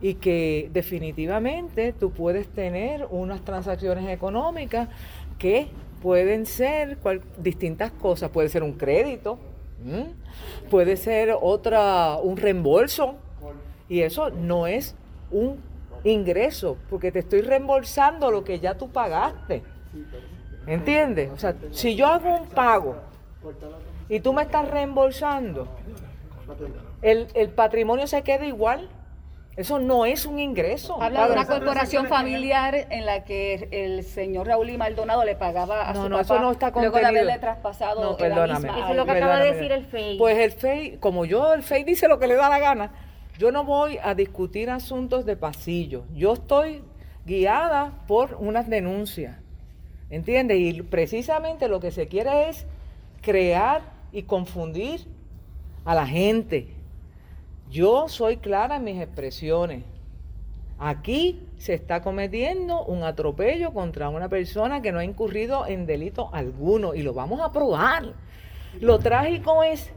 [0.01, 4.89] y que definitivamente tú puedes tener unas transacciones económicas
[5.39, 5.67] que
[6.01, 6.97] pueden ser
[7.37, 8.29] distintas cosas.
[8.29, 9.39] Puede ser un crédito,
[10.69, 13.15] puede ser otra, un reembolso
[13.89, 14.95] y eso no es
[15.31, 15.66] un
[16.12, 19.63] ingreso, porque te estoy reembolsando lo que ya tú pagaste.
[20.65, 21.32] ¿Entiendes?
[21.32, 22.98] O sea, si yo hago un pago
[24.10, 25.67] y tú me estás reembolsando,
[27.02, 28.89] el, patrimonio se queda igual.
[29.56, 31.02] Eso no es un ingreso.
[31.02, 35.89] Habla de una corporación familiar en la que el señor Raúl y Maldonado le pagaba
[35.89, 38.96] a su no, papá eso no está luego de haberle traspasado no, perdóname, Eso es
[38.96, 40.20] lo que acaba de decir el FEI.
[40.20, 42.91] Pues el FEI, como yo, el FEI dice lo que le da la gana,
[43.38, 46.06] yo no voy a discutir asuntos de pasillo.
[46.13, 46.82] Yo estoy
[47.26, 49.38] guiada por unas denuncias.
[50.10, 50.58] ¿Entiendes?
[50.60, 52.65] Y precisamente lo que se quiere es
[53.21, 55.02] crear y confundir
[55.86, 56.73] a la gente.
[57.69, 59.84] Yo soy clara en mis expresiones.
[60.80, 66.30] Aquí se está cometiendo un atropello contra una persona que no ha incurrido en delito
[66.34, 68.13] alguno y lo vamos a probar.
[68.80, 69.91] Lo trágico es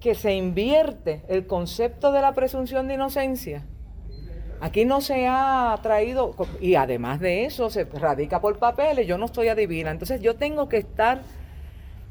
[0.00, 3.66] que se invierte el concepto de la presunción de inocencia.
[4.60, 9.26] Aquí no se ha traído, y además de eso, se radica por papeles, yo no
[9.26, 9.90] estoy adivina.
[9.90, 11.22] Entonces yo tengo que estar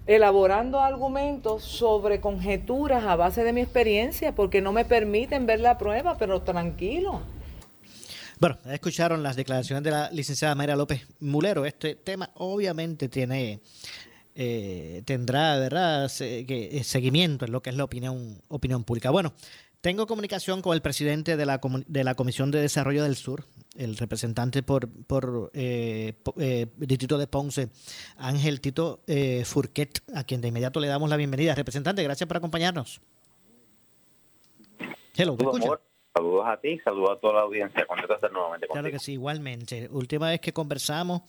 [0.07, 5.77] elaborando argumentos sobre conjeturas a base de mi experiencia, porque no me permiten ver la
[5.77, 7.21] prueba, pero tranquilo.
[8.39, 11.65] Bueno, escucharon las declaraciones de la licenciada Mayra López Mulero.
[11.65, 13.59] Este tema obviamente tiene
[14.41, 19.09] eh, tendrá verdad que, eh, seguimiento en lo que es la opinión opinión pública.
[19.09, 19.33] Bueno,
[19.81, 23.43] tengo comunicación con el presidente de la, de la Comisión de Desarrollo del Sur,
[23.75, 26.13] el representante por, por eh,
[26.77, 27.67] Distrito de Ponce,
[28.15, 29.01] Ángel Tito
[29.43, 31.53] Furquet, a quien de inmediato le damos la bienvenida.
[31.53, 33.01] Representante, gracias por acompañarnos.
[35.17, 35.45] Hello, ¿te
[36.13, 37.81] Saludos a ti, saludos a toda la audiencia.
[37.81, 39.87] estar nuevamente Claro que sí, igualmente.
[39.91, 41.21] Última vez que conversamos,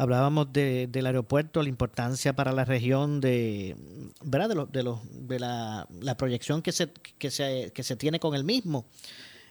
[0.00, 3.76] hablábamos de, del aeropuerto, la importancia para la región de,
[4.24, 4.48] ¿verdad?
[4.48, 8.18] De, lo, de, lo, de la, la, proyección que se, que, se, que se tiene
[8.18, 8.86] con el mismo.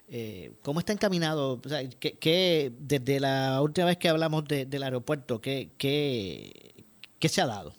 [0.10, 1.62] Eh, ¿Cómo está encaminado?
[1.64, 6.84] O sea, ¿qué, desde la última vez que hablamos del aeropuerto, ¿qué, qué,
[7.20, 7.74] qué se ha dado?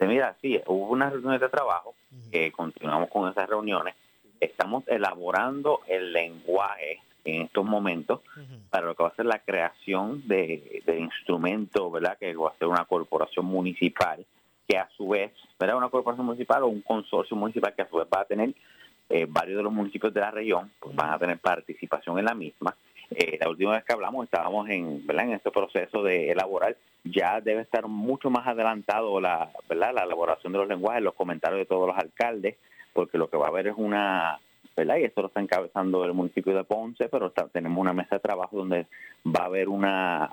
[0.00, 1.94] Mira, sí, hubo unas reuniones de trabajo,
[2.56, 3.94] continuamos con esas reuniones
[4.40, 8.20] estamos elaborando el lenguaje en estos momentos
[8.70, 12.16] para lo que va a ser la creación de, de instrumentos, ¿verdad?
[12.18, 14.24] Que va a ser una corporación municipal
[14.68, 15.76] que a su vez, ¿verdad?
[15.76, 18.54] Una corporación municipal o un consorcio municipal que a su vez va a tener
[19.08, 22.34] eh, varios de los municipios de la región, pues van a tener participación en la
[22.34, 22.76] misma.
[23.10, 25.24] Eh, la última vez que hablamos estábamos en, ¿verdad?
[25.24, 29.92] en este proceso de elaborar, ya debe estar mucho más adelantado la, ¿verdad?
[29.94, 32.56] la elaboración de los lenguajes, los comentarios de todos los alcaldes,
[32.92, 34.38] porque lo que va a haber es una,
[34.80, 34.96] ¿verdad?
[34.96, 38.56] y esto lo está encabezando el municipio de Ponce, pero tenemos una mesa de trabajo
[38.56, 38.86] donde
[39.26, 40.30] va a haber una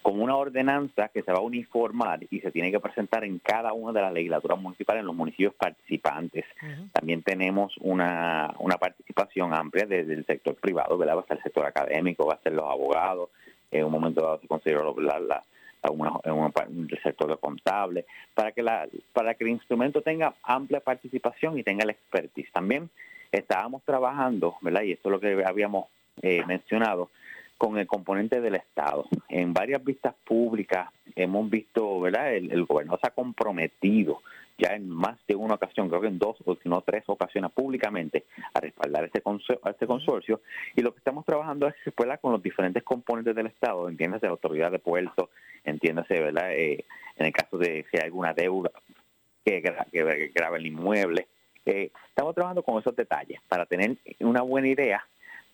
[0.00, 3.72] como una ordenanza que se va a uniformar y se tiene que presentar en cada
[3.72, 6.44] una de las legislaturas municipales en los municipios participantes.
[6.92, 11.16] También tenemos una, una participación amplia desde el sector privado, ¿verdad?
[11.16, 13.30] va a ser el sector académico, va a ser los abogados,
[13.70, 15.42] en un momento dado se considera la, la,
[15.82, 21.64] el sector de contable, para que, la, para que el instrumento tenga amplia participación y
[21.64, 22.50] tenga el expertise.
[22.52, 22.88] También
[23.32, 24.82] estábamos trabajando, ¿verdad?
[24.82, 25.86] Y esto es lo que habíamos
[26.22, 27.10] eh, mencionado,
[27.58, 29.06] con el componente del Estado.
[29.28, 32.34] En varias vistas públicas hemos visto, ¿verdad?
[32.34, 34.20] El, el gobernador se ha comprometido
[34.58, 37.50] ya en más de una ocasión, creo que en dos o si no tres ocasiones
[37.52, 38.24] públicamente,
[38.54, 39.22] a respaldar este,
[39.62, 40.40] a este consorcio.
[40.76, 42.20] Y lo que estamos trabajando es ¿verdad?
[42.20, 45.30] con los diferentes componentes del Estado, entiéndase la autoridad de puerto,
[45.64, 46.52] entiéndase, ¿verdad?
[46.52, 46.84] Eh,
[47.16, 48.70] en el caso de si hay alguna deuda
[49.44, 51.26] que, que, grave el inmueble.
[51.64, 55.04] Eh, estamos trabajando con esos detalles para tener una buena idea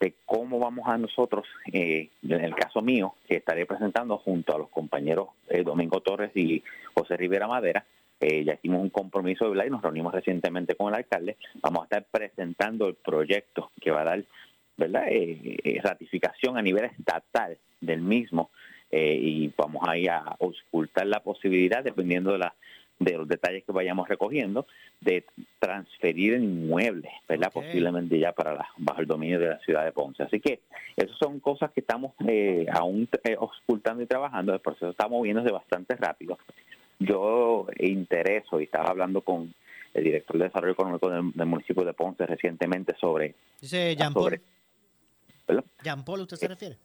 [0.01, 4.59] de cómo vamos a nosotros, eh, en el caso mío, que estaré presentando junto a
[4.59, 6.63] los compañeros eh, Domingo Torres y
[6.95, 7.85] José Rivera Madera,
[8.21, 11.85] eh, ya hicimos un compromiso de y nos reunimos recientemente con el alcalde, vamos a
[11.85, 14.25] estar presentando el proyecto que va a dar
[14.77, 15.07] verdad
[15.83, 18.51] ratificación a nivel estatal del mismo
[18.93, 22.55] y vamos a ir a ocultar la posibilidad, dependiendo de la
[22.99, 24.67] de los detalles que vayamos recogiendo,
[25.01, 25.25] de
[25.59, 27.53] transferir el inmueble, ¿verdad?
[27.53, 30.23] Posiblemente ya para la, bajo el dominio de la ciudad de Ponce.
[30.23, 30.61] Así que
[30.97, 34.53] esas son cosas que estamos eh, aún eh, ocultando y trabajando.
[34.53, 36.39] El proceso está moviéndose bastante rápido.
[36.99, 39.55] Yo intereso y estaba hablando con
[39.95, 43.35] el director de Desarrollo Económico del, municipio de Ponce recientemente sobre...
[43.61, 44.41] Dice Jean Paul.
[45.83, 46.77] Jean Paul, ¿usted se refiere?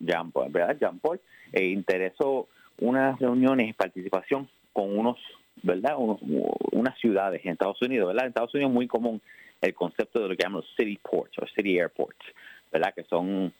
[0.00, 0.76] Jean, Paul, ¿verdad?
[0.80, 1.20] Jean Paul.
[1.52, 2.48] E interesó
[2.80, 5.18] unas reuniones y participación con unos,
[5.62, 5.96] ¿verdad?
[5.98, 8.24] unas ciudades en Estados Unidos, ¿verdad?
[8.24, 9.20] En Estados Unidos es muy común
[9.60, 12.24] el concepto de lo que llamamos city ports o city airports,
[12.70, 12.92] ¿verdad?
[12.94, 13.52] Que son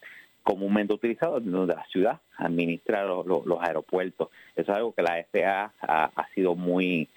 [0.43, 4.29] comúnmente utilizados donde la ciudad administra los aeropuertos.
[4.57, 7.09] Eso es algo que la FAA ha, sido muy,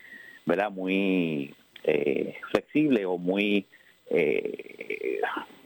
[0.45, 0.69] ¿verdad?
[0.69, 3.65] Muy eh, flexible o muy
[4.09, 5.19] eh,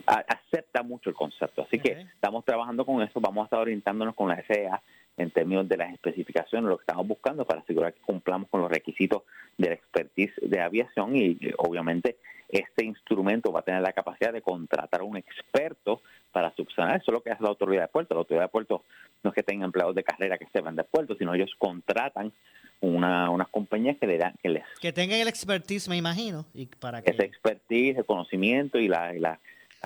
[0.06, 1.62] acepta mucho el concepto.
[1.62, 4.80] Así que estamos trabajando con eso, vamos a estar orientándonos con la FAA
[5.20, 8.70] en términos de las especificaciones, lo que estamos buscando para asegurar que cumplamos con los
[8.70, 9.22] requisitos
[9.58, 12.16] de la expertise de aviación y obviamente
[12.48, 16.02] este instrumento va a tener la capacidad de contratar a un experto
[16.32, 16.96] para subsanar.
[16.96, 18.14] Eso es lo que hace la autoridad de puerto.
[18.14, 18.84] La autoridad de puerto
[19.22, 22.32] no es que tenga empleados de carrera que se van de puerto, sino ellos contratan
[22.80, 26.66] una, unas compañías que le dan que les que tengan el expertise, me imagino, y
[26.66, 29.38] para que ese expertise, el conocimiento y, la, las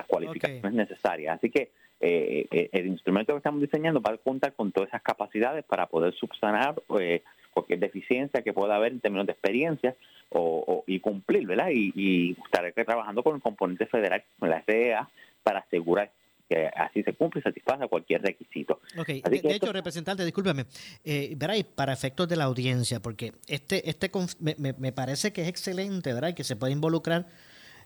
[0.07, 1.37] cualificaciones necesarias.
[1.37, 5.01] Así que eh, eh, el instrumento que estamos diseñando va a contar con todas esas
[5.01, 7.23] capacidades para poder subsanar eh,
[7.53, 9.95] cualquier deficiencia que pueda haber en términos de experiencia
[10.29, 11.69] o, y cumplir, ¿verdad?
[11.71, 15.07] Y, y estaré trabajando con el componente federal, con la FEA,
[15.43, 16.11] para asegurar
[16.49, 18.79] que así se cumple y satisfaga cualquier requisito.
[18.97, 19.21] Okay.
[19.21, 20.65] De, hecho, representante, discúlpeme,
[21.03, 21.35] eh,
[21.75, 26.13] para efectos de la audiencia, porque este, este me, me, me, parece que es excelente,
[26.13, 26.33] ¿verdad?
[26.33, 27.25] Que se puede involucrar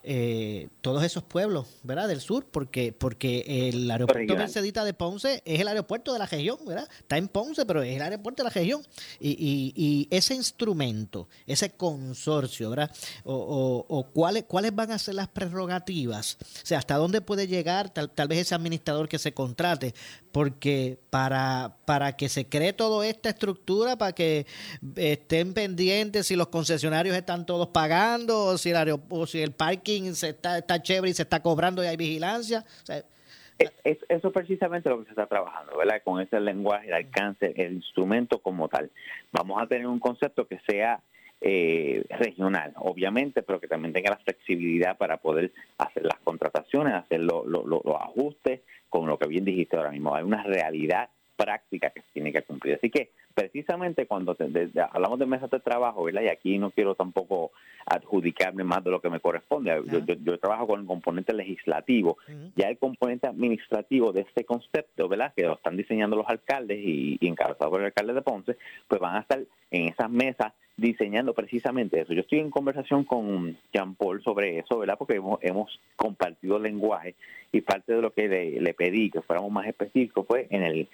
[0.04, 2.08] eh, todos esos pueblos, ¿verdad?
[2.08, 6.58] Del sur, porque porque el aeropuerto Mercedita de Ponce es el aeropuerto de la región,
[6.66, 6.88] ¿verdad?
[7.00, 8.82] Está en Ponce, pero es el aeropuerto de la región.
[9.20, 12.92] Y, y, ese instrumento, ese consorcio, ¿verdad?
[13.24, 17.90] O, o, cuáles cuáles van a ser las prerrogativas, o sea, hasta dónde puede llegar
[17.90, 19.94] tal, tal vez ese administrador que se contrate,
[20.32, 24.46] porque para, para que se cree toda esta estructura, para que
[24.96, 30.14] estén pendientes si los concesionarios están todos pagando, o si el, aeropuerto, si el parque
[30.14, 32.64] se está, está chévere y se está cobrando y hay vigilancia.
[33.58, 36.02] es, eso precisamente lo que se está trabajando, ¿verdad?
[36.04, 38.92] Con ese lenguaje, el alcance, el instrumento como tal.
[39.32, 41.02] Vamos a tener un concepto que sea
[41.42, 47.22] eh, regional, obviamente, pero que también tenga la flexibilidad para poder hacer las contrataciones, hacer
[47.22, 47.46] los
[48.02, 50.16] ajustes, con lo que bien dijiste ahora mismo.
[50.16, 51.10] Hay una realidad
[51.40, 52.76] práctica que se tiene que cumplir.
[52.76, 54.36] Así que precisamente cuando
[54.92, 56.24] hablamos de mesas de trabajo, ¿verdad?
[56.24, 57.52] Y aquí no quiero tampoco
[57.86, 59.82] adjudicarme más de lo que me corresponde.
[59.88, 62.18] Yo, trabajo con el componente legislativo.
[62.58, 65.34] Ya el componente administrativo de este concepto, ¿verdad?
[65.34, 68.58] Que lo están diseñando los alcaldes y, y encabezados por el alcalde de Ponce,
[68.90, 69.40] pues van a estar
[69.72, 72.14] en esas mesas diseñando precisamente eso.
[72.14, 74.98] Yo estoy en conversación con Jean Paul sobre eso, ¿verdad?
[74.98, 77.16] Porque hemos, hemos compartido lenguaje
[77.52, 80.88] y parte de lo que le, pedí que fuéramos más específicos fue en el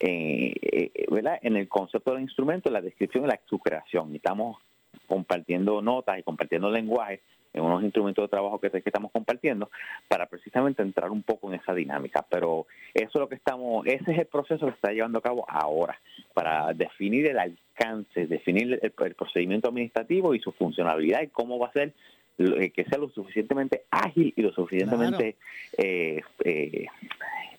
[0.00, 1.38] eh, eh, ¿verdad?
[1.42, 4.14] en el concepto del instrumento, la descripción y la su creación.
[4.14, 4.58] Estamos
[5.06, 7.20] compartiendo notas y compartiendo lenguaje
[7.52, 9.70] en unos instrumentos de trabajo que, que, estamos compartiendo
[10.08, 12.24] para precisamente entrar un poco en esa dinámica.
[12.28, 15.22] Pero eso es lo que estamos, ese es el proceso que se está llevando a
[15.22, 15.98] cabo ahora
[16.34, 21.72] para definir el alcance, definir el, procedimiento administrativo y su funcionalidad y cómo va a
[21.72, 21.92] ser
[22.38, 25.36] eh, que sea lo suficientemente ágil y lo suficientemente
[25.76, 26.86] eh, eh,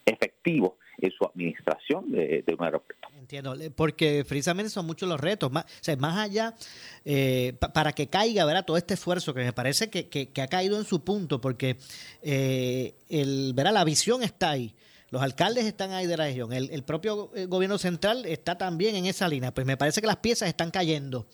[0.06, 3.08] efectivo en su administración de, un aeropuerto.
[3.18, 6.56] Entiendo, porque precisamente son muchos los retos, más, o sea, más allá,
[7.06, 8.66] eh, para que caiga ¿verdad?
[8.66, 11.78] todo este esfuerzo que me parece que, ha caído en su punto, porque
[12.22, 12.96] eh,
[13.54, 13.74] ¿verdad?
[13.74, 14.74] la visión está ahí.
[15.12, 18.96] Los alcaldes están ahí de la región, el, el, propio eh, gobierno central está también
[18.96, 19.54] en esa línea.
[19.54, 21.28] Pues me parece que las piezas están cayendo.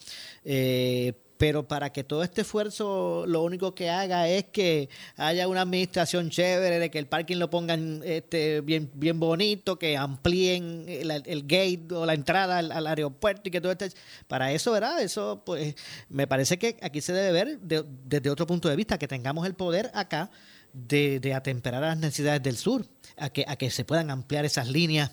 [0.44, 5.62] Eh, pero para que todo este esfuerzo lo único que haga es que haya una
[5.62, 11.44] administración chévere, de que el parking lo pongan este, bien, bien bonito, que amplíen el,
[11.48, 13.92] gate o la entrada al, aeropuerto y que todo esté...
[14.28, 15.02] Para eso, ¿verdad?
[15.02, 15.76] Eso, pues,
[16.10, 19.54] me parece que aquí se debe ver desde otro punto de vista, que tengamos el
[19.54, 20.32] poder acá
[20.74, 22.86] de, de atemperar a las necesidades del sur,
[23.18, 25.12] a que, a que se puedan ampliar esas líneas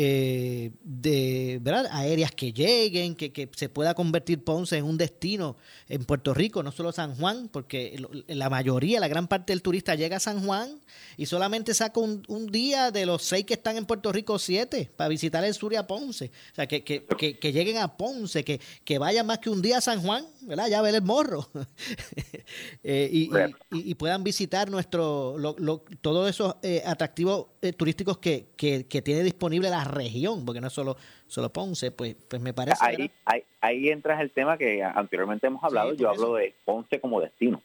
[0.00, 1.88] eh, de ¿verdad?
[1.90, 5.56] aéreas que lleguen, que, que, se pueda convertir Ponce en un destino
[5.88, 9.96] en Puerto Rico, no solo San Juan, porque la mayoría, la gran parte del turista
[9.96, 10.78] llega a San Juan
[11.16, 14.88] y solamente saca un, un día de los seis que están en Puerto Rico, siete,
[14.94, 16.30] para visitar el sur y a Ponce.
[16.52, 19.78] O sea, que, que, que, lleguen a Ponce, que, que vayan más que un día
[19.78, 20.68] a San Juan, ¿verdad?
[20.68, 21.50] Ya ver el morro.
[22.84, 23.30] eh, y,
[23.72, 29.24] y, puedan visitar nuestro lo, lo, todos esos eh, atractivos turísticos que, que, que tiene
[29.24, 32.78] disponible la región, porque no es solo, solo Ponce, pues, pues me parece.
[32.80, 37.20] Ahí, ahí, ahí entras el tema que anteriormente hemos hablado, yo hablo de Ponce como
[37.20, 37.60] destino.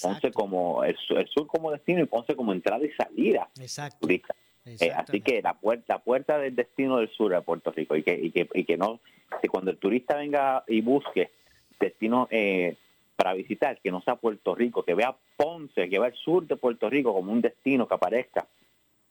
[0.00, 4.08] Ponce como el, sur como destino y Ponce como entrada y salida Exacto.
[4.08, 8.18] Eh, así que la puerta, puerta del destino del sur de Puerto Rico y que,
[8.20, 8.98] y que, y que no,
[9.40, 11.30] que cuando el turista venga y busque
[11.78, 12.76] destino eh,
[13.14, 16.56] para visitar, que no sea Puerto Rico, que vea Ponce, que vea el sur de
[16.56, 18.46] Puerto Rico como un destino que aparezca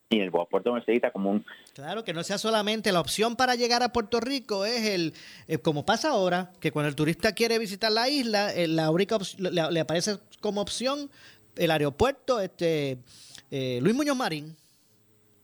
[0.09, 1.45] y el Puerto Mercedita como un...
[1.73, 5.13] Claro, que no sea solamente la opción para llegar a Puerto Rico, es el,
[5.47, 9.17] eh, como pasa ahora, que cuando el turista quiere visitar la isla, eh, la única
[9.37, 11.09] le, aparece como opción
[11.55, 12.99] el aeropuerto este
[13.49, 14.55] eh, Luis Muñoz Marín.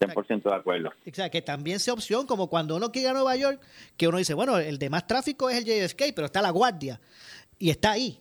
[0.00, 0.88] 100% de acuerdo.
[0.88, 3.60] O sea, que también sea opción, como cuando uno quiere ir a Nueva York,
[3.96, 7.00] que uno dice, bueno, el de más tráfico es el JSK, pero está la guardia
[7.58, 8.18] y está ahí.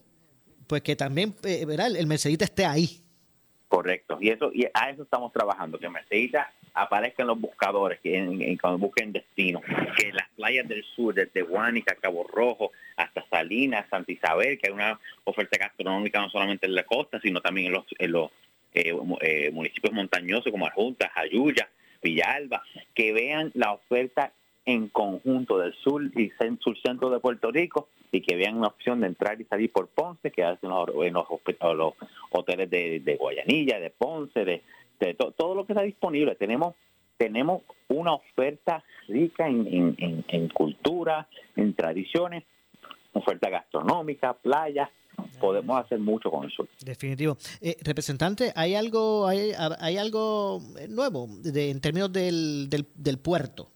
[0.67, 1.95] Pues que también, ¿verdad?
[1.95, 3.03] El Mercedita esté ahí.
[3.71, 8.17] Correcto, y eso y a eso estamos trabajando, que Mercedita aparezca en los buscadores, que
[8.17, 9.61] en, cuando busquen destino,
[9.95, 14.73] que las playas del sur, desde Guánica, Cabo Rojo, hasta Salinas, Santa Isabel, que hay
[14.73, 18.31] una oferta gastronómica no solamente en la costa, sino también en los, en los
[18.73, 21.69] eh, eh, municipios montañosos como Arjunta, Jayuya,
[22.03, 22.63] Villalba,
[22.93, 24.33] que vean la oferta
[24.65, 29.01] en conjunto del sur y sur centro de Puerto Rico y que vean una opción
[29.01, 30.87] de entrar y salir por Ponce, que en los,
[31.75, 31.93] los
[32.31, 34.61] hoteles de, Guayanilla, de Ponce, de,
[35.37, 36.35] todo lo que está disponible.
[36.35, 36.75] Tenemos
[37.17, 39.95] tenemos una oferta rica en,
[40.27, 42.43] en, cultura, en tradiciones,
[43.13, 44.89] oferta gastronómica, playas,
[45.39, 46.67] podemos hacer mucho con eso.
[46.83, 47.37] Definitivo.
[47.61, 53.69] Eh, representante, ¿hay algo hay, hay algo nuevo de, en términos del, del puerto?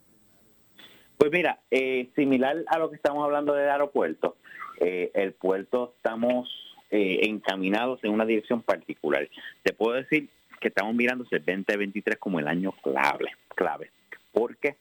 [1.25, 4.37] Pues mira, eh, similar a lo que estamos hablando del aeropuerto,
[4.79, 6.47] eh, el puerto estamos
[6.91, 9.27] eh, encaminados en una dirección particular.
[9.63, 10.29] Te puedo decir
[10.61, 13.31] que estamos mirando el 2023 como el año clave.
[13.55, 13.89] clave.
[14.31, 14.75] ¿Por qué?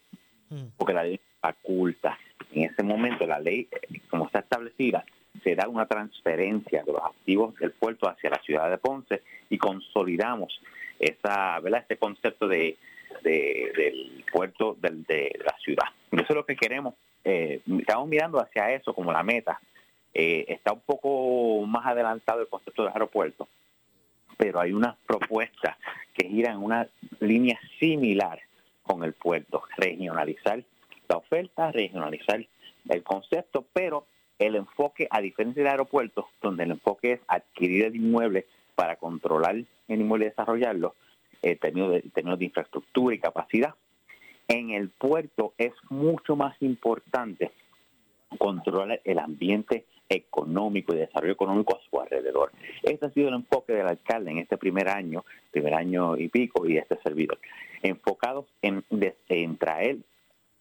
[0.51, 0.67] Mm.
[0.77, 2.19] Porque la ley faculta.
[2.53, 3.67] En ese momento la ley,
[4.11, 5.03] como está establecida,
[5.43, 9.57] se da una transferencia de los activos del puerto hacia la ciudad de Ponce y
[9.57, 10.61] consolidamos
[10.99, 11.81] esa, ¿verdad?
[11.81, 12.77] este concepto de
[13.23, 15.87] del puerto de la ciudad.
[16.11, 16.95] Eso es lo que queremos.
[17.25, 19.61] Eh, estamos mirando hacia eso como la meta.
[20.13, 23.49] Eh, está un poco más adelantado el concepto del aeropuerto,
[24.37, 25.77] pero hay una propuesta
[26.15, 26.87] que gira en una
[27.21, 28.41] línea similar
[28.83, 30.63] con el puerto, regionalizar
[31.09, 32.47] la oferta, regionalizar
[32.89, 34.07] el concepto, pero
[34.39, 39.57] el enfoque, a diferencia del aeropuerto, donde el enfoque es adquirir el inmueble para controlar
[39.57, 40.95] el inmueble y desarrollarlo,
[41.45, 43.75] en términos de, términos de infraestructura y capacidad.
[44.49, 47.51] En el puerto es mucho más importante
[48.39, 52.53] controlar el ambiente económico y desarrollo económico a su alrededor.
[52.83, 56.67] Este ha sido el enfoque del alcalde en este primer año, primer año y pico,
[56.67, 57.39] y este servidor,
[57.83, 58.85] enfocados en,
[59.29, 59.99] en traer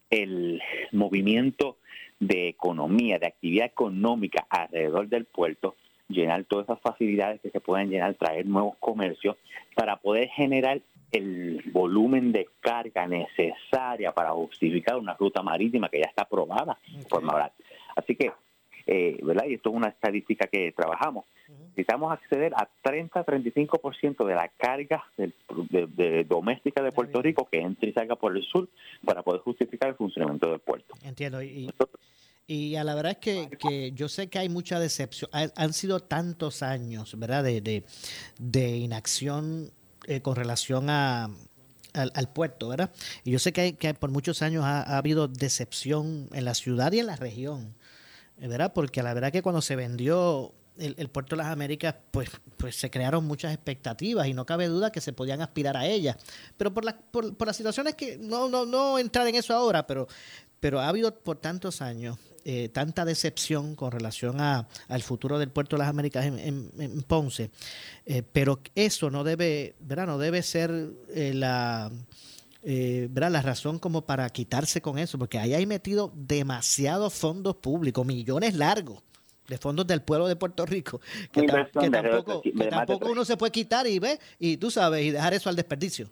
[0.10, 0.62] el
[0.92, 1.78] movimiento
[2.20, 5.76] de economía, de actividad económica alrededor del puerto,
[6.10, 9.38] llenar todas esas facilidades que se pueden llenar, traer nuevos comercios
[9.76, 10.82] para poder generar
[11.12, 16.78] el volumen de carga necesaria para justificar una ruta marítima que ya está aprobada
[17.10, 17.54] por Mabrat.
[17.96, 18.32] Así que,
[18.88, 19.46] eh, ¿verdad?
[19.48, 21.26] Y esto es una estadística que trabajamos.
[21.70, 25.34] Necesitamos acceder a 30-35% de la carga del-
[25.70, 28.68] de, de doméstica de Puerto Rico que entre y salga por el sur
[29.06, 30.96] para poder justificar el funcionamiento del puerto.
[31.04, 31.42] Entiendo.
[31.42, 31.70] Y,
[32.48, 35.30] y a la verdad es que, que yo sé que hay mucha decepción.
[35.34, 37.86] Ha- Han sido tantos años, ¿verdad?, de, de,
[38.40, 39.72] de inacción
[40.08, 41.30] eh, con relación a,
[41.94, 42.92] al, al puerto, ¿verdad?
[43.24, 46.54] Y yo sé que, hay, que por muchos años ha, ha habido decepción en la
[46.56, 47.74] ciudad y en la región,
[48.38, 48.74] ¿verdad?
[48.74, 52.76] Porque la verdad que cuando se vendió el, el puerto de las Américas, pues, pues
[52.76, 56.18] se crearon muchas expectativas y no cabe duda que se podían aspirar a ellas.
[56.58, 59.88] Pero por, las por, por las situaciones que, no, no, no entrar en eso ahora,
[59.88, 60.08] pero,
[60.60, 65.50] pero ha habido por tantos años eh, tanta decepción con relación a, al futuro del
[65.50, 67.52] puerto de las Américas en, en- en Ponce.
[68.06, 70.08] Eh, pero eso no debe, ¿verdad?
[70.08, 71.92] No debe ser eh, la,
[72.64, 73.32] eh, ¿verdad?
[73.32, 78.56] la razón como para quitarse con eso, porque ahí hay metido demasiados fondos públicos, millones
[78.56, 79.02] largos
[79.48, 83.86] de fondos del pueblo de Puerto Rico, que, tampoco, que tampoco uno se puede quitar
[83.88, 86.10] y ve, y tú sabes, y dejar eso al desperdicio.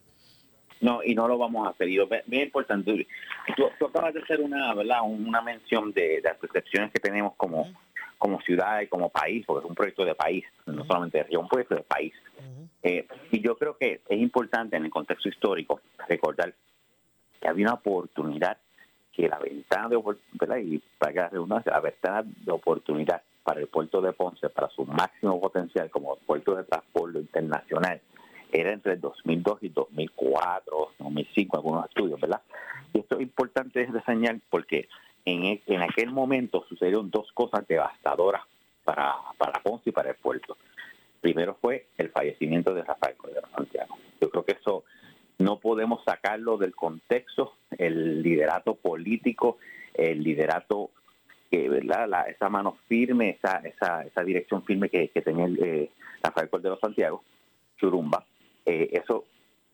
[0.81, 1.87] No, y no lo vamos a hacer.
[1.89, 3.07] Y lo bien importante,
[3.55, 5.01] tú, tú acabas de hacer una, ¿verdad?
[5.03, 7.71] una mención de, de las percepciones que tenemos como,
[8.17, 11.43] como ciudad y como país, porque es un proyecto de país, no solamente de región,
[11.43, 12.13] un proyecto de país.
[12.83, 16.53] Eh, y yo creo que es importante en el contexto histórico recordar
[17.39, 18.57] que había una oportunidad
[19.11, 20.57] que la ventana de opor- ¿verdad?
[20.57, 24.69] y para que la redundancia, la ventana de oportunidad para el puerto de Ponce, para
[24.69, 27.99] su máximo potencial como puerto de transporte internacional,
[28.51, 32.41] era entre el 2002 y 2004, 2005, algunos estudios, ¿verdad?
[32.93, 34.87] Y esto es importante reseñar porque
[35.25, 38.41] en, e- en aquel momento sucedieron dos cosas devastadoras
[38.83, 40.57] para, para Ponce y para el puerto.
[41.21, 43.95] Primero fue el fallecimiento de Rafael Cordero Santiago.
[44.19, 44.83] Yo creo que eso
[45.37, 49.57] no podemos sacarlo del contexto, el liderato político,
[49.93, 50.89] el liderato
[51.49, 52.07] que, ¿verdad?
[52.07, 55.91] La- esa mano firme, esa, esa, esa dirección firme que, que tenía el, eh,
[56.23, 57.23] Rafael Cordero Santiago,
[57.77, 58.25] Churumba,
[58.65, 59.25] eh, eso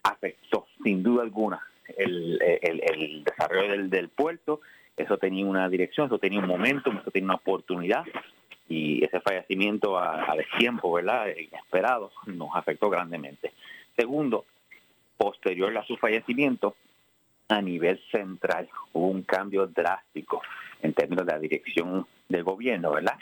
[0.03, 1.61] afectó sin duda alguna
[1.97, 4.61] el, desarrollo del, del puerto,
[4.95, 8.03] eso tenía una dirección, eso tenía un momento, eso tenía una oportunidad
[8.69, 11.27] y ese fallecimiento a, a destiempo, ¿verdad?
[11.27, 13.53] Inesperado, nos afectó grandemente.
[13.95, 14.45] Segundo,
[15.17, 16.75] posterior a su fallecimiento,
[17.49, 20.41] a nivel central hubo un cambio drástico
[20.81, 23.17] en términos de la dirección del gobierno, ¿verdad?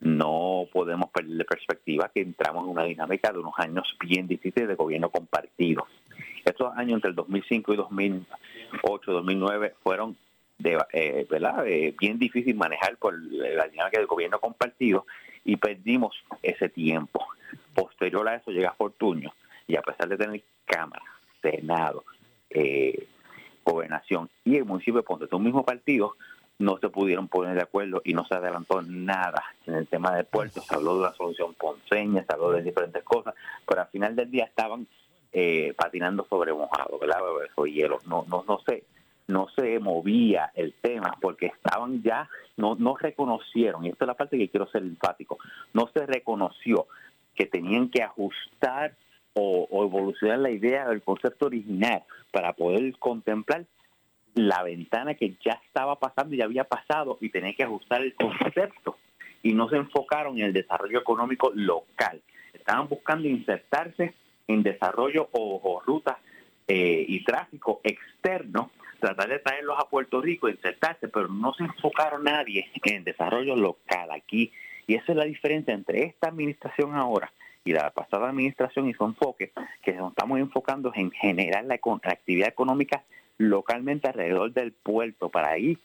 [0.00, 4.68] No podemos perder de perspectiva que entramos en una dinámica de unos años bien difíciles
[4.68, 5.86] de gobierno compartido.
[6.44, 10.16] Estos años entre el 2005 y 2008, 2009 fueron
[10.58, 11.66] de, eh, ¿verdad?
[11.66, 15.06] Eh, bien difícil manejar por la dinámica del gobierno compartido
[15.44, 17.26] y perdimos ese tiempo.
[17.74, 19.32] Posterior a eso llega Fortuño
[19.66, 21.04] y a pesar de tener Cámara,
[21.42, 22.04] Senado,
[22.50, 23.06] eh,
[23.64, 26.16] Gobernación y el municipio de Ponce, un mismo partido,
[26.58, 30.24] no se pudieron poner de acuerdo y no se adelantó nada en el tema del
[30.24, 30.60] puerto.
[30.62, 33.34] Se habló de una solución ponceña, se habló de diferentes cosas,
[33.66, 34.86] pero al final del día estaban
[35.32, 37.18] eh, patinando sobre mojado, ¿verdad?
[37.54, 37.98] Sobre hielo.
[38.06, 38.84] No, no, no sé
[39.28, 44.14] no se movía el tema porque estaban ya, no, no reconocieron, y esta es la
[44.14, 45.38] parte que quiero ser enfático,
[45.72, 46.86] no se reconoció
[47.34, 48.94] que tenían que ajustar
[49.34, 53.66] o, o evolucionar la idea del concepto original para poder contemplar
[54.36, 58.14] la ventana que ya estaba pasando y ya había pasado y tenían que ajustar el
[58.14, 58.98] concepto
[59.42, 62.20] y no se enfocaron en el desarrollo económico local.
[62.52, 64.14] Estaban buscando insertarse
[64.46, 66.16] en desarrollo o, o rutas
[66.68, 68.70] eh, y tráfico externo,
[69.00, 74.10] tratar de traerlos a Puerto Rico, insertarse, pero no se enfocaron nadie en desarrollo local
[74.10, 74.52] aquí.
[74.86, 77.32] Y esa es la diferencia entre esta administración ahora
[77.64, 82.12] y la pasada administración y su enfoque, que nos estamos enfocando en generar la, la
[82.12, 83.02] actividad económica
[83.38, 85.78] localmente alrededor del puerto para ahí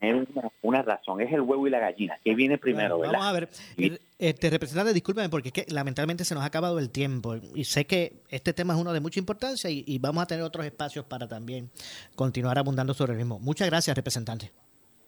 [0.00, 1.20] tener una, una razón.
[1.20, 2.18] Es el huevo y la gallina.
[2.22, 3.24] ¿Qué viene primero, Bueno, verdad?
[3.24, 6.78] Vamos a ver, el- este representante, discúlpeme porque es que lamentablemente se nos ha acabado
[6.78, 10.22] el tiempo y sé que este tema es uno de mucha importancia y, y vamos
[10.22, 11.70] a tener otros espacios para también
[12.14, 13.38] continuar abundando sobre el mismo.
[13.38, 14.50] Muchas gracias, representante.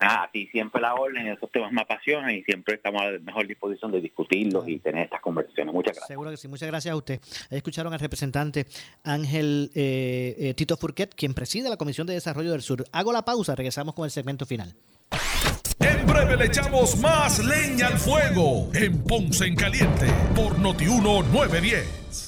[0.00, 3.18] Ah, a ti siempre la orden, esos temas me apasionan y siempre estamos a la
[3.18, 5.74] mejor disposición de discutirlos y tener estas conversaciones.
[5.74, 6.06] Muchas gracias.
[6.06, 7.20] Seguro que sí, muchas gracias a usted.
[7.50, 8.66] Ahí escucharon al representante
[9.02, 12.84] Ángel eh, eh, Tito Furquet, quien preside la Comisión de Desarrollo del Sur.
[12.92, 14.74] Hago la pausa, regresamos con el segmento final.
[15.80, 22.27] En breve le echamos más leña al fuego en Ponce en Caliente por Notiuno 910.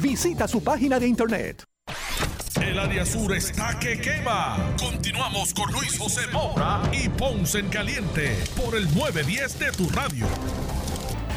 [0.00, 1.64] Visita su página de internet.
[2.60, 4.74] El área sur está que quema.
[4.78, 10.26] Continuamos con Luis José Moura y Ponce en Caliente por el 910 de tu radio.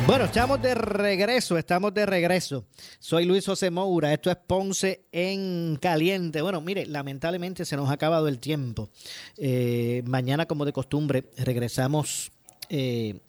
[0.06, 2.66] Bueno, estamos de regreso, estamos de regreso.
[3.00, 6.42] Soy Luis José Moura, esto es Ponce en Caliente.
[6.42, 8.90] Bueno, mire, lamentablemente se nos ha acabado el tiempo.
[9.38, 12.32] Eh, mañana, como de costumbre, regresamos.
[12.70, 13.20] eh,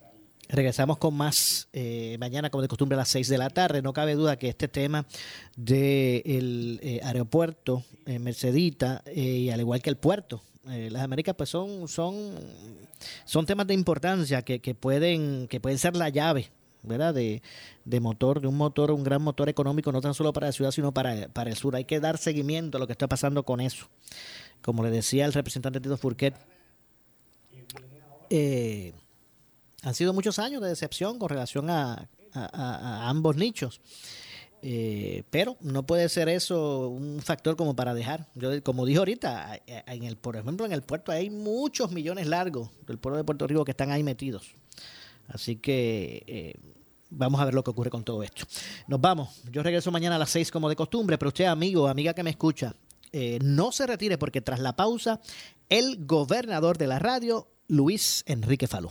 [0.49, 3.83] Regresamos con más eh, mañana, como de costumbre, a las 6 de la tarde.
[3.83, 5.07] No cabe duda que este tema
[5.57, 11.49] del aeropuerto en Mercedita, eh, y al igual que el puerto, eh, las Américas, pues
[11.49, 12.35] son, son,
[13.25, 16.51] son temas de importancia que, que pueden, que pueden ser la llave
[16.85, 17.15] ¿verdad?
[17.15, 17.43] De,
[17.85, 20.71] de motor, de un motor, un gran motor económico, no tan solo para la ciudad,
[20.71, 21.75] sino para, para el sur.
[21.75, 23.89] Hay que dar seguimiento a lo que está pasando con eso.
[24.63, 26.35] Como le decía el representante Tito Furquet,
[28.31, 28.93] eh,
[29.85, 32.09] han sido muchos años de decepción con relación a,
[33.09, 33.81] ambos nichos.
[34.67, 38.27] Eh, pero no puede ser eso un factor como para dejar.
[38.35, 42.71] Yo, como dijo ahorita, en el, por ejemplo, en el puerto hay muchos millones largos
[42.87, 44.55] del pueblo de Puerto Rico que están ahí metidos.
[45.29, 46.55] Así que eh,
[47.11, 48.47] vamos a ver lo que ocurre con todo esto.
[48.89, 49.43] Nos vamos.
[49.53, 52.31] Yo regreso mañana a las 6 como de costumbre, pero usted, amigo, amiga que me
[52.31, 52.75] escucha,
[53.13, 55.21] eh, no se retire porque tras la pausa,
[55.69, 58.91] el gobernador de la radio, Luis Enrique Falú.